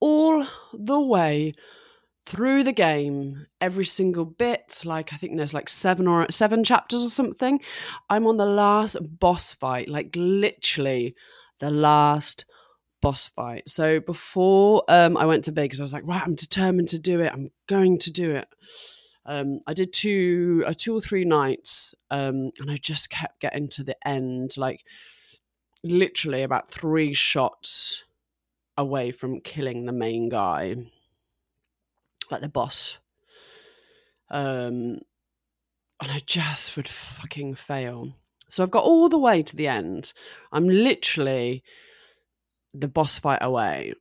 [0.00, 1.54] All the way
[2.26, 4.82] through the game, every single bit.
[4.84, 7.60] Like I think there's like seven or seven chapters or something.
[8.10, 11.14] I'm on the last boss fight, like literally
[11.60, 12.44] the last
[13.00, 13.68] boss fight.
[13.68, 17.20] So before um, I went to Vegas, I was like, right, I'm determined to do
[17.20, 17.32] it.
[17.32, 18.48] I'm going to do it.
[19.24, 23.68] Um, I did two, uh, two or three nights, um, and I just kept getting
[23.70, 24.84] to the end, like
[25.82, 28.04] literally about three shots
[28.76, 30.76] away from killing the main guy,
[32.30, 32.98] like the boss.
[34.30, 35.00] Um,
[36.00, 38.14] and I just would fucking fail.
[38.48, 40.12] So I've got all the way to the end.
[40.52, 41.62] I'm literally
[42.72, 43.94] the boss fight away.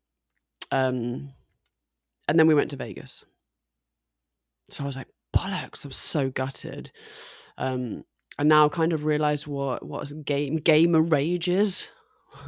[0.72, 1.34] Um,
[2.28, 3.24] and then we went to Vegas.
[4.70, 6.92] So I was like, bollocks, I'm so gutted.
[7.58, 8.04] Um,
[8.38, 11.88] and now kind of realized what what game gamer rage is.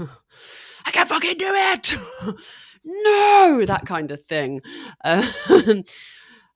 [0.85, 1.97] I can't fucking do it.
[2.83, 4.61] no, that kind of thing.
[5.03, 5.25] Uh,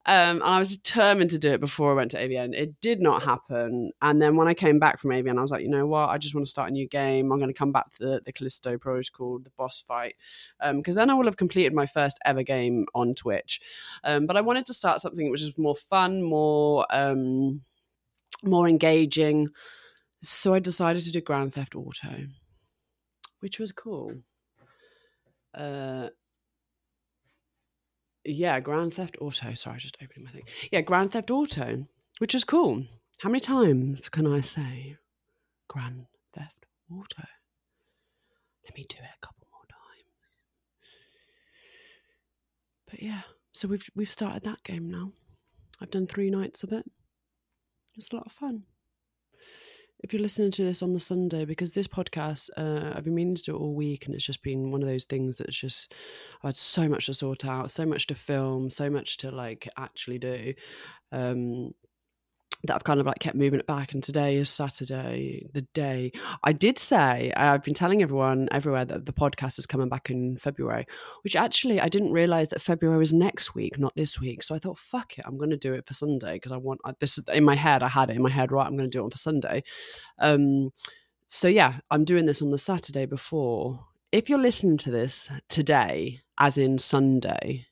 [0.08, 2.56] um, and I was determined to do it before I went to AVN.
[2.56, 3.92] It did not happen.
[4.02, 6.10] And then when I came back from AVN, I was like, you know what?
[6.10, 7.32] I just want to start a new game.
[7.32, 10.16] I'm going to come back to the, the Callisto Protocol, the boss fight,
[10.60, 13.62] because um, then I will have completed my first ever game on Twitch.
[14.04, 17.62] Um, but I wanted to start something which is more fun, more um,
[18.44, 19.50] more engaging.
[20.24, 22.26] So I decided to do Grand Theft Auto,
[23.40, 24.14] which was cool.
[25.54, 26.10] Uh,
[28.26, 29.54] yeah, Grand Theft Auto.
[29.54, 30.44] Sorry, just opening my thing.
[30.72, 31.86] Yeah, Grand Theft Auto,
[32.20, 32.84] which is cool.
[33.20, 34.98] How many times can I say
[35.68, 37.28] Grand Theft Auto?
[38.66, 40.06] Let me do it a couple more times.
[42.90, 45.12] But yeah, so we've we've started that game now.
[45.82, 46.86] I've done three nights of it.
[47.96, 48.64] It's a lot of fun
[50.04, 53.36] if you're listening to this on the Sunday, because this podcast, uh, I've been meaning
[53.36, 55.94] to do it all week, and it's just been one of those things that's just
[56.44, 59.68] I had so much to sort out, so much to film, so much to like
[59.78, 60.54] actually do.
[61.12, 61.74] Um,
[62.64, 63.94] that I've kind of like kept moving it back.
[63.94, 66.12] And today is Saturday, the day
[66.44, 70.38] I did say I've been telling everyone everywhere that the podcast is coming back in
[70.38, 70.86] February,
[71.24, 74.44] which actually I didn't realize that February was next week, not this week.
[74.44, 76.82] So I thought, fuck it, I'm going to do it for Sunday because I want
[77.00, 77.84] this in my head.
[77.84, 78.66] I had it in my head, right?
[78.66, 79.64] I'm going to do it on for Sunday.
[80.20, 80.72] Um,
[81.28, 83.86] so yeah, I'm doing this on the Saturday before.
[84.12, 87.68] If you're listening to this today, as in Sunday,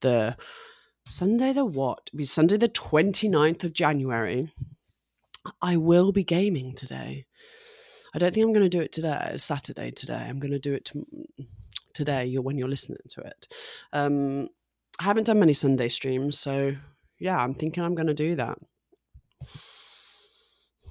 [0.00, 0.36] the
[1.06, 2.08] Sunday the what?
[2.08, 4.52] It'll Be Sunday the 29th of January.
[5.60, 7.26] I will be gaming today.
[8.14, 10.24] I don't think I'm going to do it today, Saturday today.
[10.28, 11.04] I'm going to do it to,
[11.94, 13.48] today you're when you're listening to it
[13.92, 14.48] um
[15.00, 16.74] i haven't done many sunday streams so
[17.18, 18.58] yeah i'm thinking i'm going to do that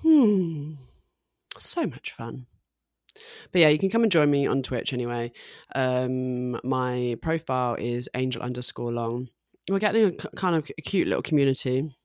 [0.01, 0.73] hmm
[1.59, 2.47] so much fun
[3.51, 5.31] but yeah, you can come and join me on Twitch anyway.
[5.75, 9.29] Um, my profile is angel underscore long.
[9.69, 11.95] We're getting a kind of a cute little community.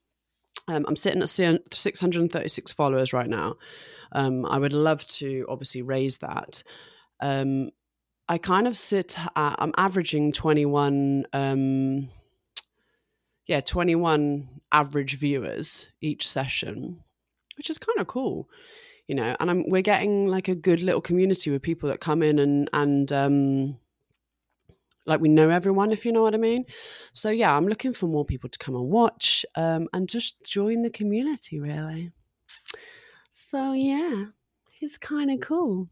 [0.69, 3.55] Um, I'm sitting at 636 followers right now.
[4.13, 6.63] Um, I would love to obviously raise that.
[7.21, 7.71] Um,
[8.29, 12.09] I kind of sit at, I'm averaging 21, um,
[13.47, 17.03] yeah, 21 average viewers each session,
[17.57, 18.49] which is kind of cool
[19.09, 22.23] you know and I'm, we're getting like a good little community with people that come
[22.23, 23.79] in and and um
[25.09, 26.65] like we know everyone if you know what i mean.
[27.13, 30.83] So yeah i'm looking for more people to come and watch um and just join
[30.83, 32.13] the community really.
[33.33, 34.27] So yeah
[34.81, 35.89] it's kind of cool.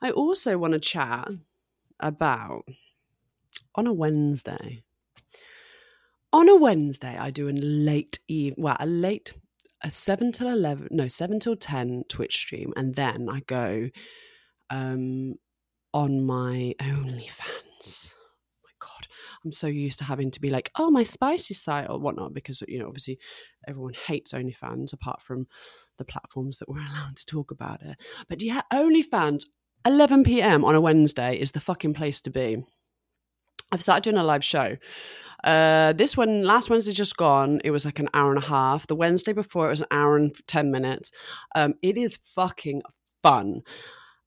[0.00, 1.28] I also want to chat
[2.00, 2.64] about
[3.74, 4.82] on a wednesday
[6.32, 9.32] on a wednesday i do a late eve well a late
[9.82, 13.88] a 7 till 11 no 7 till 10 twitch stream and then i go
[14.70, 15.34] um
[15.94, 18.12] on my onlyfans
[19.44, 22.62] i'm so used to having to be like oh my spicy site or whatnot because
[22.68, 23.18] you know obviously
[23.66, 25.46] everyone hates onlyfans apart from
[25.98, 27.96] the platforms that we're allowed to talk about it
[28.28, 29.44] but yeah onlyfans
[29.86, 32.58] 11 p.m on a wednesday is the fucking place to be
[33.72, 34.76] i've started doing a live show
[35.44, 38.86] uh, this one, last Wednesday just gone, it was like an hour and a half.
[38.86, 41.12] The Wednesday before, it was an hour and 10 minutes.
[41.54, 42.82] Um, it is fucking
[43.22, 43.62] fun.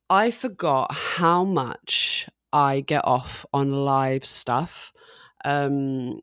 [0.10, 4.92] I forgot how much I get off on live stuff.
[5.46, 6.20] Um,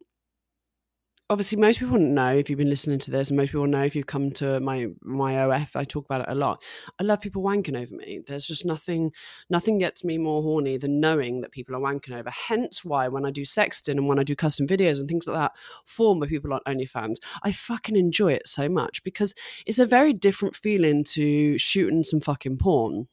[1.31, 3.95] obviously most people know if you've been listening to this and most people know if
[3.95, 6.63] you've come to my my OF I talk about it a lot.
[6.99, 8.21] I love people wanking over me.
[8.27, 9.13] There's just nothing
[9.51, 12.31] nothing gets me more horny than knowing that people are wanking over.
[12.31, 15.37] Hence why when I do sexting and when I do custom videos and things like
[15.37, 15.53] that
[15.85, 19.35] for my people on OnlyFans I fucking enjoy it so much because
[19.67, 23.09] it's a very different feeling to shooting some fucking porn.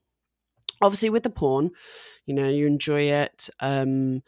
[0.81, 1.71] Obviously with the porn
[2.25, 4.21] you know you enjoy it um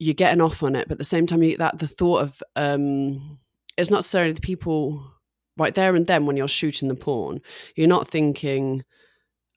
[0.00, 2.42] you're getting off on it, but at the same time, you, that the thought of
[2.56, 3.38] um,
[3.76, 5.04] it's not necessarily the people
[5.58, 7.40] right there and then when you're shooting the porn,
[7.76, 8.82] you're not thinking,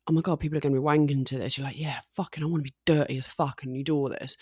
[0.07, 1.57] oh my god, people are going to be wanking to this.
[1.57, 4.09] You're like, yeah, fucking, I want to be dirty as fuck, and you do all
[4.09, 4.35] this.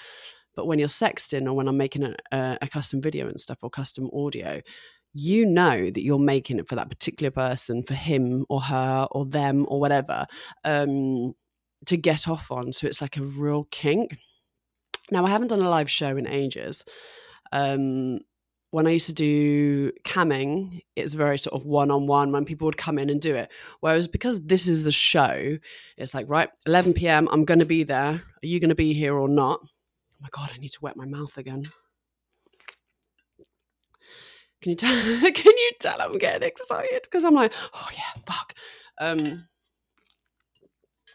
[0.56, 3.60] But when you're sexting or when I'm making a, a, a custom video and stuff
[3.62, 4.60] or custom audio,
[5.14, 9.26] you know that you're making it for that particular person, for him or her or
[9.26, 10.26] them or whatever,
[10.64, 11.36] um,
[11.86, 12.72] to get off on.
[12.72, 14.18] So it's like a real kink.
[15.12, 16.84] Now, I haven't done a live show in ages.
[17.52, 18.22] Um,
[18.72, 22.66] when I used to do camming, it's very sort of one on one when people
[22.66, 23.52] would come in and do it.
[23.82, 25.58] Whereas because this is the show,
[25.98, 28.14] it's like, right, 11 p.m., I'm going to be there.
[28.14, 29.60] Are you going to be here or not?
[29.62, 31.64] Oh my God, I need to wet my mouth again.
[34.62, 34.96] Can you tell?
[35.32, 38.54] Can you tell I'm getting excited because I'm like, oh yeah, fuck.
[39.00, 39.48] Um,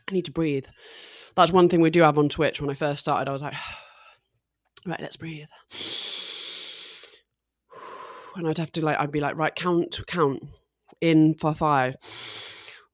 [0.08, 0.66] I need to breathe.
[1.36, 2.60] That's one thing we do have on Twitch.
[2.60, 3.54] When I first started, I was like,
[4.86, 5.48] right, let's breathe.
[8.36, 10.42] And I'd have to like, I'd be like, right, count, count
[11.00, 11.96] in for five.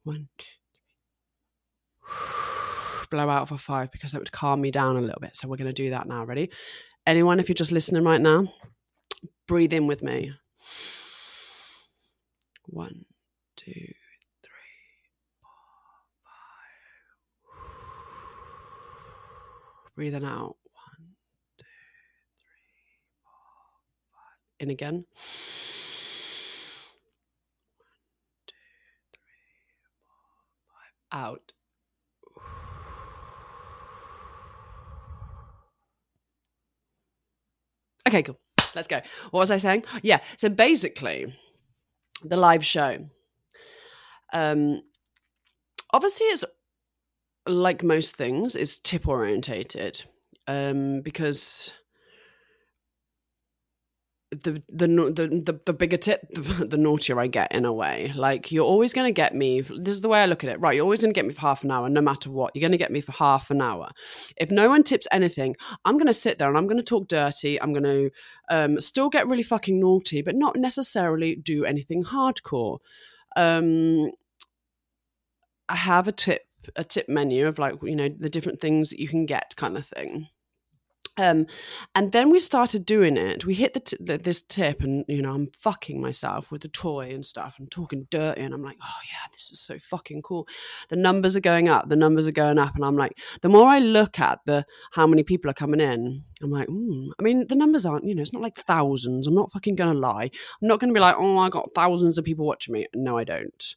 [0.05, 0.47] One, two.
[3.11, 5.35] Blow out for five because that would calm me down a little bit.
[5.35, 6.25] So we're going to do that now.
[6.25, 6.49] Ready?
[7.09, 8.53] Anyone, if you're just listening right now,
[9.49, 10.33] breathe in with me.
[12.67, 13.05] One,
[13.57, 13.93] two, three,
[15.43, 15.51] four,
[17.65, 17.73] five.
[19.97, 20.55] Breathing out.
[24.63, 24.95] In again.
[24.95, 25.05] One,
[28.47, 28.55] two,
[29.11, 29.75] three,
[30.07, 30.23] four,
[31.11, 31.21] five.
[31.21, 31.53] Out.
[38.09, 38.39] Okay, cool.
[38.75, 39.01] Let's go.
[39.31, 39.85] What was I saying?
[40.03, 40.21] Yeah.
[40.37, 41.37] So basically,
[42.25, 43.07] the live show.
[44.33, 44.83] Um,
[45.93, 46.45] obviously, it's
[47.47, 50.05] like most things, it's tip orientated.
[50.47, 51.73] Um, because
[54.33, 56.41] the the the the, bigger tip, the,
[56.71, 58.13] the naughtier I get in a way.
[58.15, 59.61] Like you're always going to get me.
[59.61, 60.59] This is the way I look at it.
[60.61, 62.55] Right, you're always going to get me for half an hour, no matter what.
[62.55, 63.91] You're going to get me for half an hour.
[64.37, 67.09] If no one tips anything, I'm going to sit there and I'm going to talk
[67.09, 67.61] dirty.
[67.61, 68.11] I'm going to
[68.51, 72.79] um, still get really fucking naughty, but not necessarily do anything hardcore.
[73.37, 74.11] Um,
[75.69, 76.43] I have a tip
[76.77, 79.77] a tip menu of like you know the different things that you can get, kind
[79.77, 80.29] of thing.
[81.19, 81.47] Um,
[81.95, 83.45] and then we started doing it.
[83.45, 87.11] We hit the, t- this tip, and you know, I'm fucking myself with the toy
[87.11, 87.57] and stuff.
[87.59, 90.49] I'm talking dirty, and I'm like, oh yeah, this is so fucking cool.
[90.89, 91.89] The numbers are going up.
[91.89, 95.07] The numbers are going up, and I'm like, the more I look at the how
[95.07, 97.11] many people are coming in, I'm like, mm.
[97.19, 98.07] I mean, the numbers aren't.
[98.07, 99.27] You know, it's not like thousands.
[99.27, 100.31] I'm not fucking gonna lie.
[100.63, 102.87] I'm not gonna be like, oh, I got thousands of people watching me.
[102.95, 103.75] No, I don't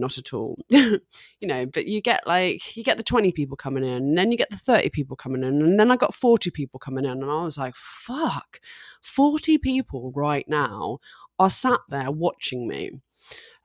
[0.00, 0.58] not at all.
[1.40, 4.30] You know but you get like you get the 20 people coming in and then
[4.30, 7.22] you get the 30 people coming in and then i got 40 people coming in
[7.22, 8.60] and i was like fuck
[9.00, 10.98] 40 people right now
[11.38, 12.90] are sat there watching me.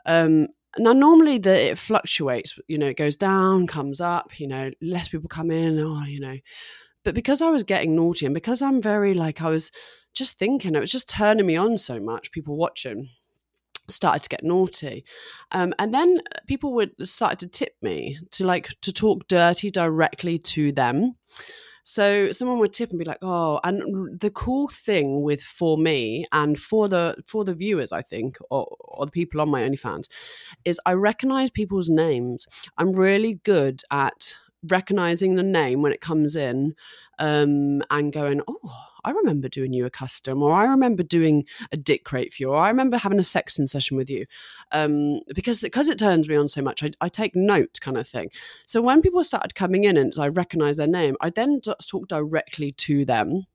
[0.06, 4.72] Um now normally the it fluctuates you know it goes down comes up you know
[4.82, 6.38] less people come in oh you know.
[7.04, 9.72] But because i was getting naughty and because i'm very like i was
[10.14, 13.10] just thinking it was just turning me on so much people watching
[13.88, 15.06] started to get naughty.
[15.52, 20.38] Um, and then people would started to tip me to like to talk dirty directly
[20.40, 21.16] to them.
[21.88, 26.26] So someone would tip and be like oh and the cool thing with for me
[26.32, 30.08] and for the for the viewers i think or, or the people on my onlyfans
[30.66, 32.48] is i recognize people's names.
[32.76, 36.74] I'm really good at recognizing the name when it comes in
[37.20, 41.78] um, and going oh I remember doing you a custom, or I remember doing a
[41.78, 44.26] dick rate for you, or I remember having a sexting session with you.
[44.72, 48.08] Um, because because it turns me on so much, I, I, take note, kind of
[48.08, 48.32] thing.
[48.66, 52.72] So when people started coming in and I recognize their name, I then talk directly
[52.72, 53.46] to them.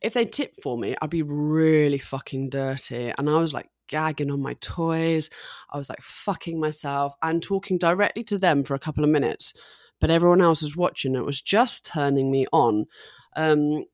[0.00, 4.30] If they tip for me, I'd be really fucking dirty, and I was like gagging
[4.30, 5.30] on my toys.
[5.70, 9.52] I was like fucking myself and talking directly to them for a couple of minutes.
[10.00, 11.16] But everyone else was watching.
[11.16, 12.86] And it was just turning me on.
[13.34, 13.84] Um,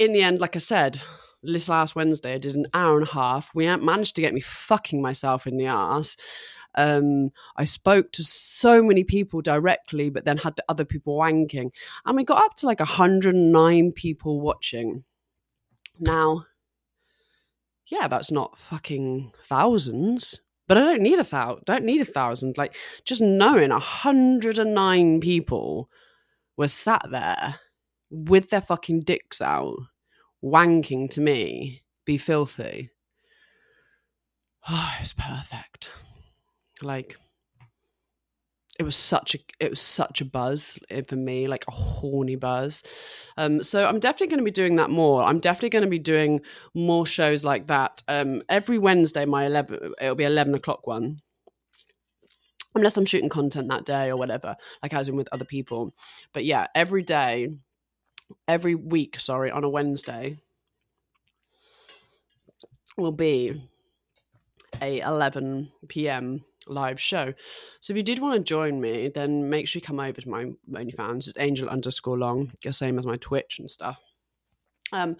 [0.00, 1.00] in the end, like I said,
[1.42, 3.50] this last Wednesday, I did an hour and a half.
[3.54, 6.16] We managed to get me fucking myself in the ass.
[6.74, 11.70] Um, I spoke to so many people directly, but then had the other people wanking.
[12.06, 15.04] And we got up to like 109 people watching.
[15.98, 16.46] Now,
[17.86, 21.64] yeah, that's not fucking thousands, but I don't need a thousand.
[21.66, 22.56] Don't need a thousand.
[22.56, 22.74] Like
[23.04, 25.90] just knowing 109 people
[26.56, 27.60] were sat there
[28.10, 29.76] with their fucking dicks out,
[30.42, 32.90] wanking to me, be filthy.
[34.68, 35.90] Oh, it was perfect.
[36.82, 37.16] Like
[38.78, 42.82] it was such a it was such a buzz for me, like a horny buzz.
[43.36, 45.22] Um, so I'm definitely going to be doing that more.
[45.22, 46.40] I'm definitely going to be doing
[46.74, 48.02] more shows like that.
[48.08, 51.18] Um, every Wednesday, my eleven it'll be eleven o'clock one
[52.74, 55.92] unless I'm shooting content that day or whatever, like I was in with other people.
[56.32, 57.48] But yeah, every day
[58.46, 60.38] every week, sorry, on a Wednesday
[62.96, 63.68] will be
[64.80, 66.44] a 11 p.m.
[66.66, 67.32] live show.
[67.80, 70.28] So if you did want to join me, then make sure you come over to
[70.28, 71.28] my OnlyFans.
[71.28, 74.00] It's angel underscore long, the same as my Twitch and stuff.
[74.92, 75.16] Um,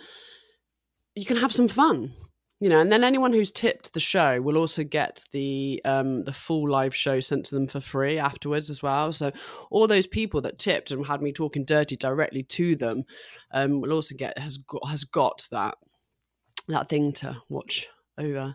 [1.15, 2.13] you can have some fun
[2.61, 6.33] you know, and then anyone who's tipped the show will also get the um, the
[6.33, 9.15] full live show sent to them for free afterwards as well.
[9.15, 9.33] So
[9.71, 13.05] all those people that tipped and had me talking dirty directly to them
[13.53, 15.77] um, will also get has got has got that
[16.69, 17.89] that thing to watch
[18.19, 18.55] over.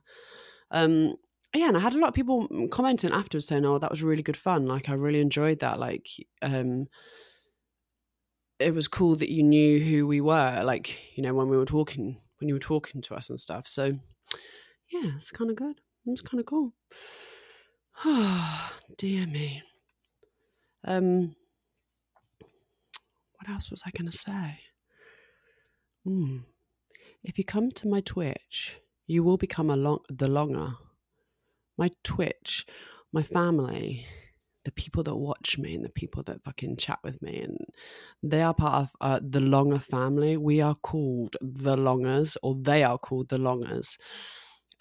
[0.70, 1.16] Um,
[1.56, 4.24] yeah, and I had a lot of people commenting afterwards saying, "Oh, that was really
[4.24, 4.68] good fun.
[4.68, 5.80] Like, I really enjoyed that.
[5.80, 6.06] Like,
[6.44, 6.88] um,
[8.60, 10.62] it was cool that you knew who we were.
[10.64, 13.68] Like, you know, when we were talking when you were talking to us and stuff.
[13.68, 13.86] So
[14.92, 15.82] yeah, it's kind of good.
[16.06, 16.74] It's kind of cool.
[18.06, 19.64] Oh, dear me.
[20.84, 21.36] Um,
[22.40, 24.60] what else was I going to say?
[26.08, 26.44] Mm.
[27.24, 28.78] If you come to my Twitch,
[29.08, 30.74] you will become a long the longer.
[31.80, 32.68] My Twitch,
[33.12, 34.06] my family,
[34.66, 37.58] the people that watch me and the people that fucking chat with me and
[38.22, 40.36] they are part of uh, the longer family.
[40.36, 43.98] We are called the longers or they are called the longers.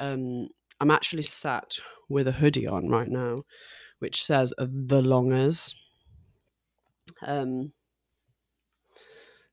[0.01, 0.49] Um
[0.81, 1.77] i'm actually sat
[2.09, 3.45] with a hoodie on right now
[4.01, 5.73] which says the longers.
[7.23, 7.73] Um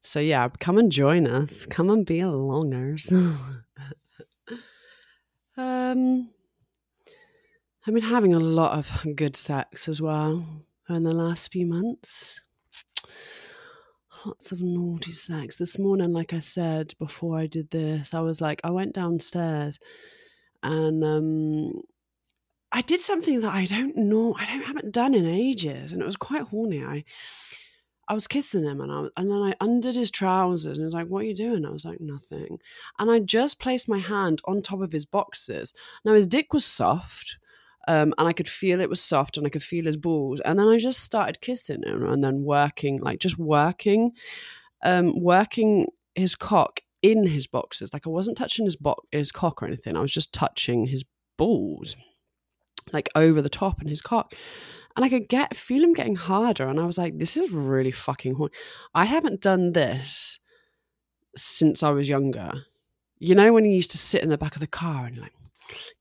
[0.02, 1.68] so yeah come and join us.
[1.70, 3.12] Come and be a longers.
[5.58, 6.30] Um
[7.88, 10.46] I've been having a lot of good sex as well
[10.90, 12.40] in the last few months.
[14.24, 15.56] Lots of naughty sex.
[15.56, 19.80] This morning, like I said before I did this, I was like, I went downstairs
[20.62, 21.82] and um,
[22.72, 26.06] I did something that I don't know, I don't haven't done in ages, and it
[26.06, 26.84] was quite horny.
[26.84, 27.04] I
[28.08, 30.86] I was kissing him, and I was, and then I undid his trousers, and he
[30.86, 32.60] was like, "What are you doing?" I was like, "Nothing,"
[33.00, 35.74] and I just placed my hand on top of his boxes.
[36.06, 37.38] Now his dick was soft,
[37.88, 40.40] um, and I could feel it was soft and I could feel his balls.
[40.42, 44.12] And then I just started kissing him and then working, like just working.
[44.84, 47.94] um, working his cock in his boxes.
[47.94, 49.96] Like I wasn't touching his bo- his cock or anything.
[49.96, 51.04] I was just touching his
[51.38, 51.96] balls,
[52.94, 54.34] like over the top and his cock.
[54.96, 57.92] And I could get feel him getting harder, and I was like, "This is really
[57.92, 58.54] fucking horny."
[58.94, 60.40] I haven't done this
[61.36, 62.52] since I was younger.
[63.20, 65.34] You know when you used to sit in the back of the car and like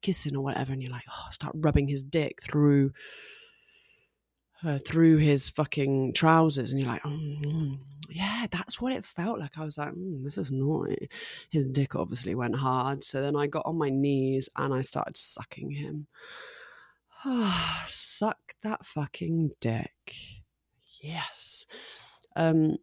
[0.02, 2.92] kissing or whatever, and you're like, "Oh," start rubbing his dick through
[4.64, 7.78] uh, through his fucking trousers, and you're like, oh,
[8.10, 9.56] yeah, that's what it felt like.
[9.56, 11.08] I was like, mm, this is naughty.
[11.50, 15.16] His dick obviously went hard, so then I got on my knees and I started
[15.16, 16.06] sucking him.
[17.86, 20.14] Suck that fucking dick,
[21.00, 21.66] yes.
[22.36, 22.76] Um,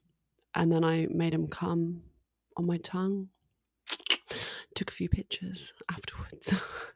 [0.56, 2.02] and then I made him come
[2.56, 3.30] on my tongue.
[4.78, 6.54] Took a few pictures afterwards.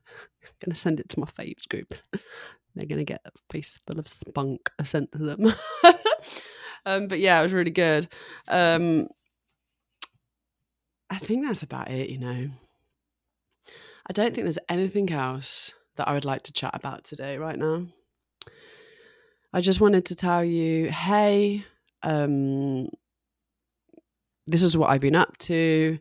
[0.63, 1.95] Gonna send it to my faves group
[2.75, 5.53] they're to get a face full of spunk sent to them.
[6.85, 8.07] um, but yeah, it was really good.
[8.47, 9.07] Um,
[11.09, 12.49] I think that's about it, you know.
[14.07, 17.57] I don't think there's anything else that I would like to chat about today, right
[17.57, 17.87] now.
[19.53, 21.65] I just wanted to tell you hey,
[22.03, 22.89] um,
[24.47, 25.99] this is what I've been up to,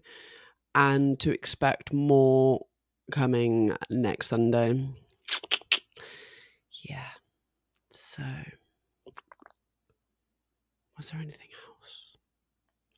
[0.75, 2.67] and to expect more
[3.11, 4.89] coming next Sunday
[6.89, 7.09] yeah.
[7.95, 8.23] So,
[10.97, 12.17] was there anything else?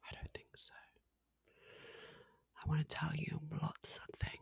[0.08, 0.72] I don't think so.
[2.64, 4.38] I want to tell you lots of things.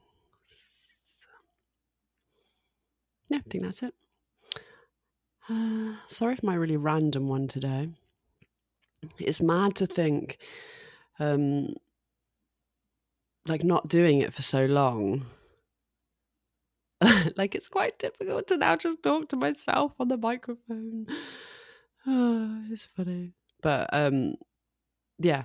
[3.29, 3.95] Yeah, I think that's it.
[5.49, 7.89] Uh, sorry for my really random one today.
[9.19, 10.39] It's mad to think,
[11.19, 11.75] um,
[13.47, 15.27] like not doing it for so long
[17.37, 21.07] like it's quite difficult to now just talk to myself on the microphone.
[22.07, 23.33] Oh, it's funny.
[23.63, 24.35] But um
[25.19, 25.45] yeah,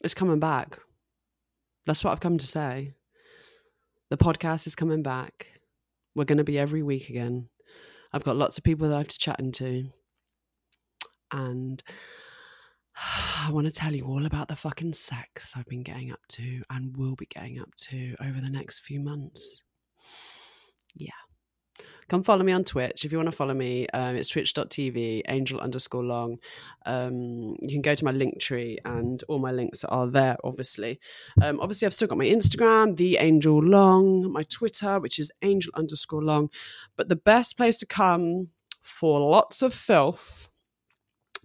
[0.00, 0.78] it's coming back.
[1.86, 2.94] That's what I've come to say.
[4.10, 5.60] The podcast is coming back.
[6.14, 7.48] We're going to be every week again.
[8.12, 9.88] I've got lots of people that I have to chat into.
[11.30, 11.82] And
[13.46, 16.62] I want to tell you all about the fucking sex I've been getting up to
[16.70, 19.62] and will be getting up to over the next few months.
[20.94, 21.10] Yeah.
[22.08, 25.60] Come follow me on twitch if you want to follow me um, it's twitch.tv angel
[25.60, 26.38] underscore long.
[26.86, 30.98] Um, you can go to my Linktree and all my links are there obviously.
[31.42, 35.70] Um, obviously i've still got my instagram the angel long my twitter which is angel
[35.76, 36.48] underscore long.
[36.96, 38.48] But the best place to come
[38.82, 40.48] for lots of filth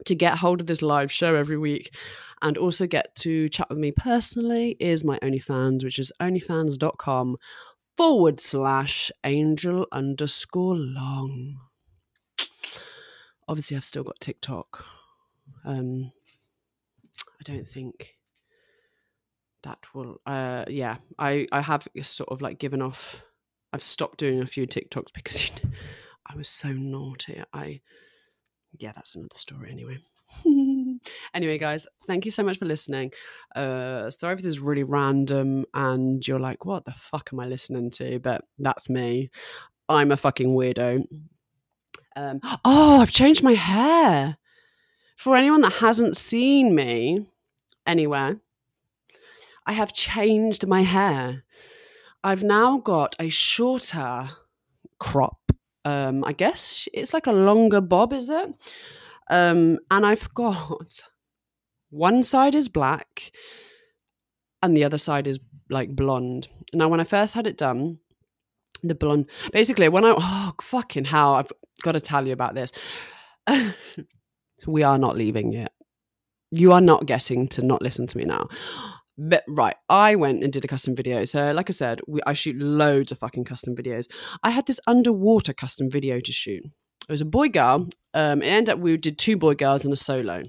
[0.06, 1.95] to get hold of this live show every week
[2.41, 7.38] and also get to chat with me personally is my OnlyFans, which is onlyfans.com
[7.95, 11.60] forward slash angel underscore long.
[13.47, 14.86] Obviously, I've still got TikTok.
[15.66, 16.12] Um,
[17.18, 18.18] I don't think
[19.64, 20.22] that will.
[20.26, 23.24] Uh, yeah, I I have sort of like given off.
[23.72, 25.49] I've stopped doing a few TikToks because
[26.28, 27.41] I was so naughty.
[27.54, 27.82] I
[28.80, 29.97] yeah, that's another story anyway.
[31.34, 33.11] anyway, guys, thank you so much for listening.
[33.55, 37.47] Uh, sorry if this is really random and you're like, what the fuck am I
[37.47, 38.19] listening to?
[38.19, 39.30] But that's me.
[39.89, 41.05] I'm a fucking weirdo.
[42.15, 44.38] Um, oh, I've changed my hair.
[45.15, 47.28] For anyone that hasn't seen me
[47.86, 48.39] anywhere,
[49.65, 51.43] I have changed my hair.
[52.24, 54.32] I've now got a shorter
[54.99, 55.43] crop.
[55.86, 58.54] Um, I guess it's like a longer bob, is it?
[59.30, 61.02] Um, and I've got
[61.90, 63.32] one side is black
[64.62, 66.48] and the other side is like blonde.
[66.74, 68.00] Now, when I first had it done,
[68.82, 72.72] the blonde, basically, when I, oh, fucking hell, I've got to tell you about this.
[74.68, 75.74] we are not leaving yet.
[76.52, 78.48] You are not getting to not listen to me now.
[79.18, 81.24] But right, I went and did a custom video.
[81.26, 84.07] So, like I said, we, I shoot loads of fucking custom videos.
[84.41, 86.64] I had this underwater custom video to shoot.
[87.07, 87.88] It was a boy girl.
[88.14, 90.43] Um, it ended up we did two boy girls and a solo.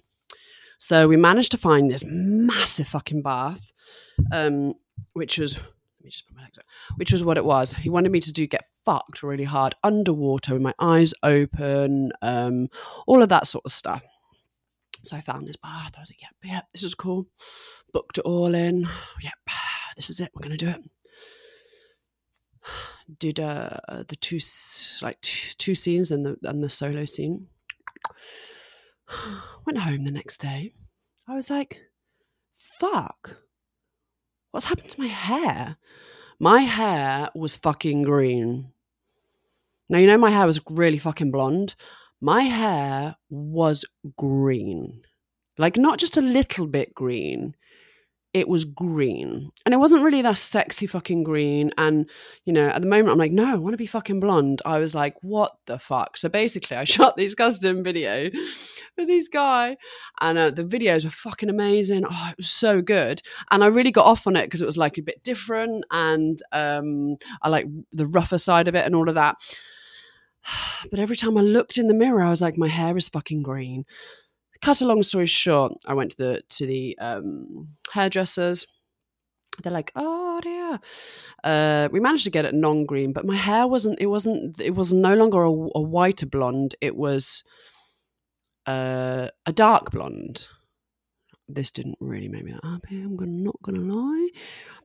[0.79, 3.73] So we managed to find this massive fucking bath,
[4.33, 4.75] um,
[5.13, 6.65] which was let me just put my legs up,
[6.97, 7.73] which was what it was.
[7.73, 12.69] He wanted me to do get fucked really hard underwater with my eyes open, um,
[13.07, 14.03] all of that sort of stuff.
[15.05, 15.95] So I found this bath.
[15.97, 17.27] I was like, yep, yep, this is cool.
[17.95, 18.87] Booked it all in.
[19.23, 19.39] Yep,
[19.97, 20.31] this is it.
[20.35, 20.83] We're gonna do it
[23.19, 23.79] did uh,
[24.09, 24.39] the two
[25.03, 27.49] like two, two scenes and the and the solo scene.
[29.67, 30.75] Went home the next day.
[31.29, 31.81] I was like,
[32.57, 33.37] "Fuck,
[34.51, 35.77] what's happened to my hair?"
[36.41, 38.73] My hair was fucking green.
[39.89, 41.77] Now you know my hair was really fucking blonde.
[42.21, 43.85] My hair was
[44.17, 45.03] green.
[45.59, 47.55] like not just a little bit green
[48.35, 49.53] it was green.
[49.65, 51.71] And it wasn't really that sexy fucking green.
[51.79, 52.11] And
[52.45, 54.61] you know at the moment i'm like no i want to be fucking blonde.
[54.67, 56.17] I was like what the fuck?
[56.17, 58.29] So basically i shot these custom video
[58.99, 59.77] with this guy.
[60.21, 62.05] And uh, the videos were fucking amazing.
[62.05, 63.23] Oh it was so good.
[63.51, 65.85] And i really got off on it because it was like a bit different.
[65.93, 69.37] And um i like the rougher side of it and all of that.
[70.91, 73.43] But every time i looked in the mirror i was like my hair is fucking
[73.43, 73.87] green
[74.61, 78.67] cut a long story short, I went to the to the um, hairdressers.
[79.63, 80.81] They're like, oh dear.
[81.45, 84.01] Uh, we managed to get it non-green, but my hair wasn't.
[84.01, 84.61] It wasn't.
[84.61, 86.75] It was no longer a, a whiter blonde.
[86.81, 87.45] It was
[88.67, 90.49] uh, a dark blonde.
[91.47, 93.03] This didn't really make me that happy.
[93.03, 94.31] I'm gonna, not gonna lie,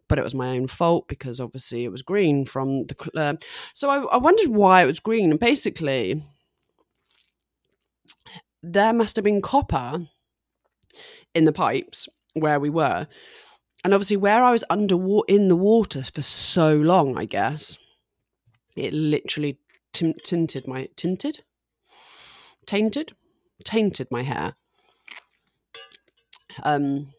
[0.09, 3.11] but it was my own fault because obviously it was green from the.
[3.15, 3.35] Uh,
[3.73, 6.21] so I, I wondered why it was green, and basically
[8.61, 10.07] there must have been copper
[11.33, 13.07] in the pipes where we were.
[13.83, 14.95] And obviously, where I was under
[15.27, 17.77] in the water for so long, I guess
[18.75, 19.57] it literally
[19.93, 21.43] t- tinted my tinted,
[22.65, 23.13] tainted,
[23.63, 24.55] tainted my hair.
[26.63, 27.13] Um,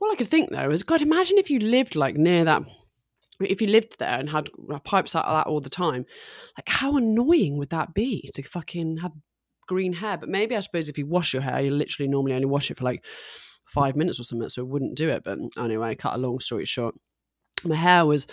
[0.00, 2.62] all I could think though is, God, imagine if you lived like near that.
[3.40, 4.50] If you lived there and had
[4.84, 6.06] pipes out of that all the time,
[6.56, 9.12] like how annoying would that be to fucking have
[9.66, 10.16] green hair.
[10.16, 12.76] But maybe I suppose if you wash your hair, you literally normally only wash it
[12.76, 13.04] for like
[13.64, 15.24] five minutes or something, so it wouldn't do it.
[15.24, 16.94] But anyway, cut a long story short,
[17.64, 18.26] my hair was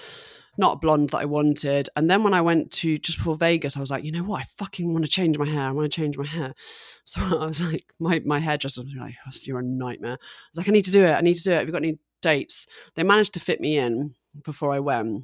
[0.57, 1.89] not blonde that I wanted.
[1.95, 4.41] And then when I went to just before Vegas, I was like, you know what?
[4.41, 5.67] I fucking want to change my hair.
[5.67, 6.53] I want to change my hair.
[7.05, 10.11] So I was like, my, my hairdresser was like, oh, you're a nightmare.
[10.11, 11.13] I was like, I need to do it.
[11.13, 11.57] I need to do it.
[11.57, 12.67] Have you got any dates?
[12.93, 14.13] They managed to fit me in
[14.43, 15.23] before I went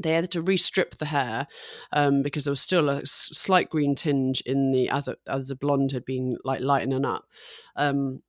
[0.00, 1.46] they had to restrip the hair
[1.92, 5.56] um, because there was still a slight green tinge in the as a as a
[5.56, 7.24] blonde had been like lightening up.
[7.76, 8.22] Um,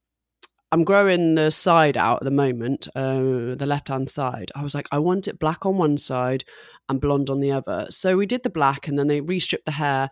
[0.72, 4.52] I'm growing the side out at the moment, uh, the left hand side.
[4.56, 6.44] I was like, I want it black on one side
[6.88, 7.88] and blonde on the other.
[7.90, 10.10] So we did the black, and then they restripped the hair.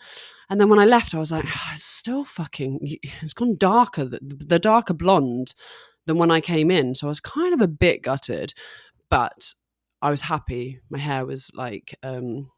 [0.49, 2.97] And then when I left, I was like, oh, it's still fucking.
[3.21, 5.53] It's gone darker, the, the darker blonde
[6.05, 6.95] than when I came in.
[6.95, 8.53] So I was kind of a bit gutted,
[9.09, 9.53] but
[10.01, 10.79] I was happy.
[10.89, 12.49] My hair was like um,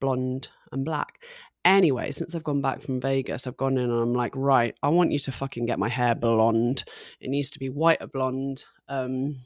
[0.00, 1.22] blonde and black.
[1.64, 4.88] Anyway, since I've gone back from Vegas, I've gone in and I'm like, right, I
[4.88, 6.84] want you to fucking get my hair blonde.
[7.20, 8.64] It needs to be white or blonde.
[8.88, 9.36] Um,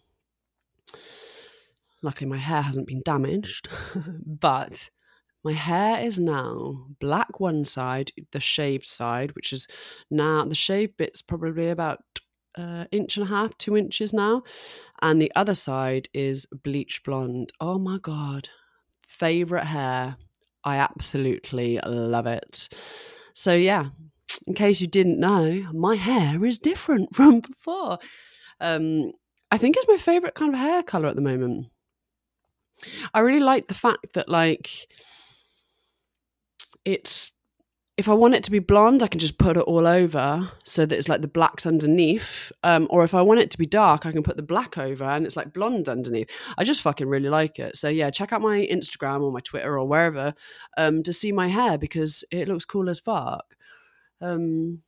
[2.03, 3.69] luckily, my hair hasn't been damaged,
[4.27, 4.91] but
[5.43, 9.67] my hair is now black one side, the shaved side, which is
[10.11, 12.01] now the shaved bit's probably about
[12.57, 14.43] uh, inch and a half, two inches now.
[15.05, 17.53] And the other side is bleach blonde.
[17.61, 18.49] Oh my God.
[19.07, 20.17] Favorite hair.
[20.65, 22.71] I absolutely love it.
[23.35, 23.91] So, yeah,
[24.47, 27.99] in case you didn't know, my hair is different from before.
[28.61, 29.13] Um,
[29.51, 31.67] I think it's my favorite kind of hair color at the moment.
[33.13, 34.89] I really like the fact that, like,
[36.87, 37.31] it's
[37.97, 40.85] if I want it to be blonde, I can just put it all over so
[40.85, 42.51] that it's like the black's underneath.
[42.65, 45.05] Um, or if I want it to be dark, I can put the black over
[45.05, 46.29] and it's like blonde underneath.
[46.59, 47.77] I just fucking really like it.
[47.77, 50.35] So yeah, check out my Instagram or my Twitter or wherever
[50.77, 53.55] um, to see my hair because it looks cool as fuck.
[54.21, 54.83] Um,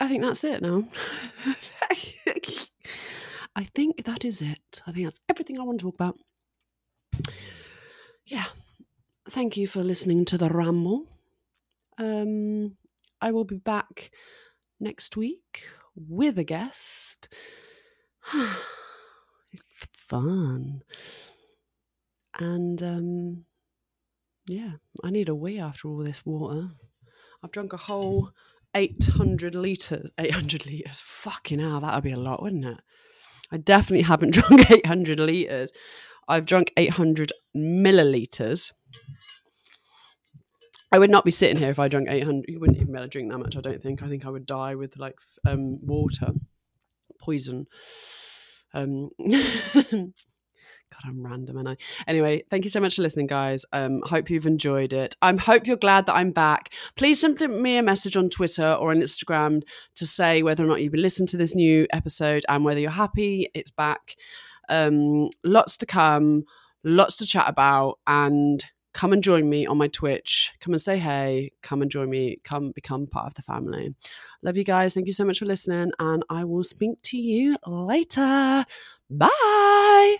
[0.00, 0.88] I think that's it now.
[3.54, 4.82] I think that is it.
[4.86, 6.18] I think that's everything I want to talk about.
[8.26, 8.46] Yeah.
[9.28, 11.06] Thank you for listening to the ramble.
[11.98, 12.76] Um,
[13.20, 14.12] I will be back
[14.78, 15.64] next week
[15.96, 17.28] with a guest.
[20.08, 20.82] Fun.
[22.38, 23.44] And um,
[24.46, 24.72] yeah,
[25.02, 26.68] I need a wee after all this water.
[27.42, 28.30] I've drunk a whole
[28.76, 30.10] 800 litres.
[30.18, 31.00] 800 litres.
[31.00, 32.78] Fucking hell, that would be a lot, wouldn't it?
[33.50, 35.72] I definitely haven't drunk 800 litres.
[36.28, 38.72] I've drunk 800 millilitres.
[40.92, 42.44] I would not be sitting here if I drank 800.
[42.48, 44.02] You wouldn't even be able to drink that much, I don't think.
[44.02, 46.32] I think I would die with like um, water,
[47.20, 47.66] poison.
[48.72, 49.10] Um,
[50.92, 51.76] God, I'm random, and I.
[52.06, 53.64] Anyway, thank you so much for listening, guys.
[53.72, 55.16] Um, hope you've enjoyed it.
[55.20, 56.72] I hope you're glad that I'm back.
[56.94, 59.62] Please send me a message on Twitter or on Instagram
[59.96, 63.50] to say whether or not you've listening to this new episode and whether you're happy
[63.52, 64.14] it's back.
[64.68, 66.44] Um, lots to come,
[66.84, 68.64] lots to chat about, and
[68.96, 70.54] come and join me on my Twitch.
[70.58, 71.52] Come and say hey.
[71.62, 72.38] Come and join me.
[72.44, 73.94] Come become part of the family.
[74.42, 74.94] Love you guys.
[74.94, 78.64] Thank you so much for listening, and I will speak to you later.
[79.10, 80.16] Bye.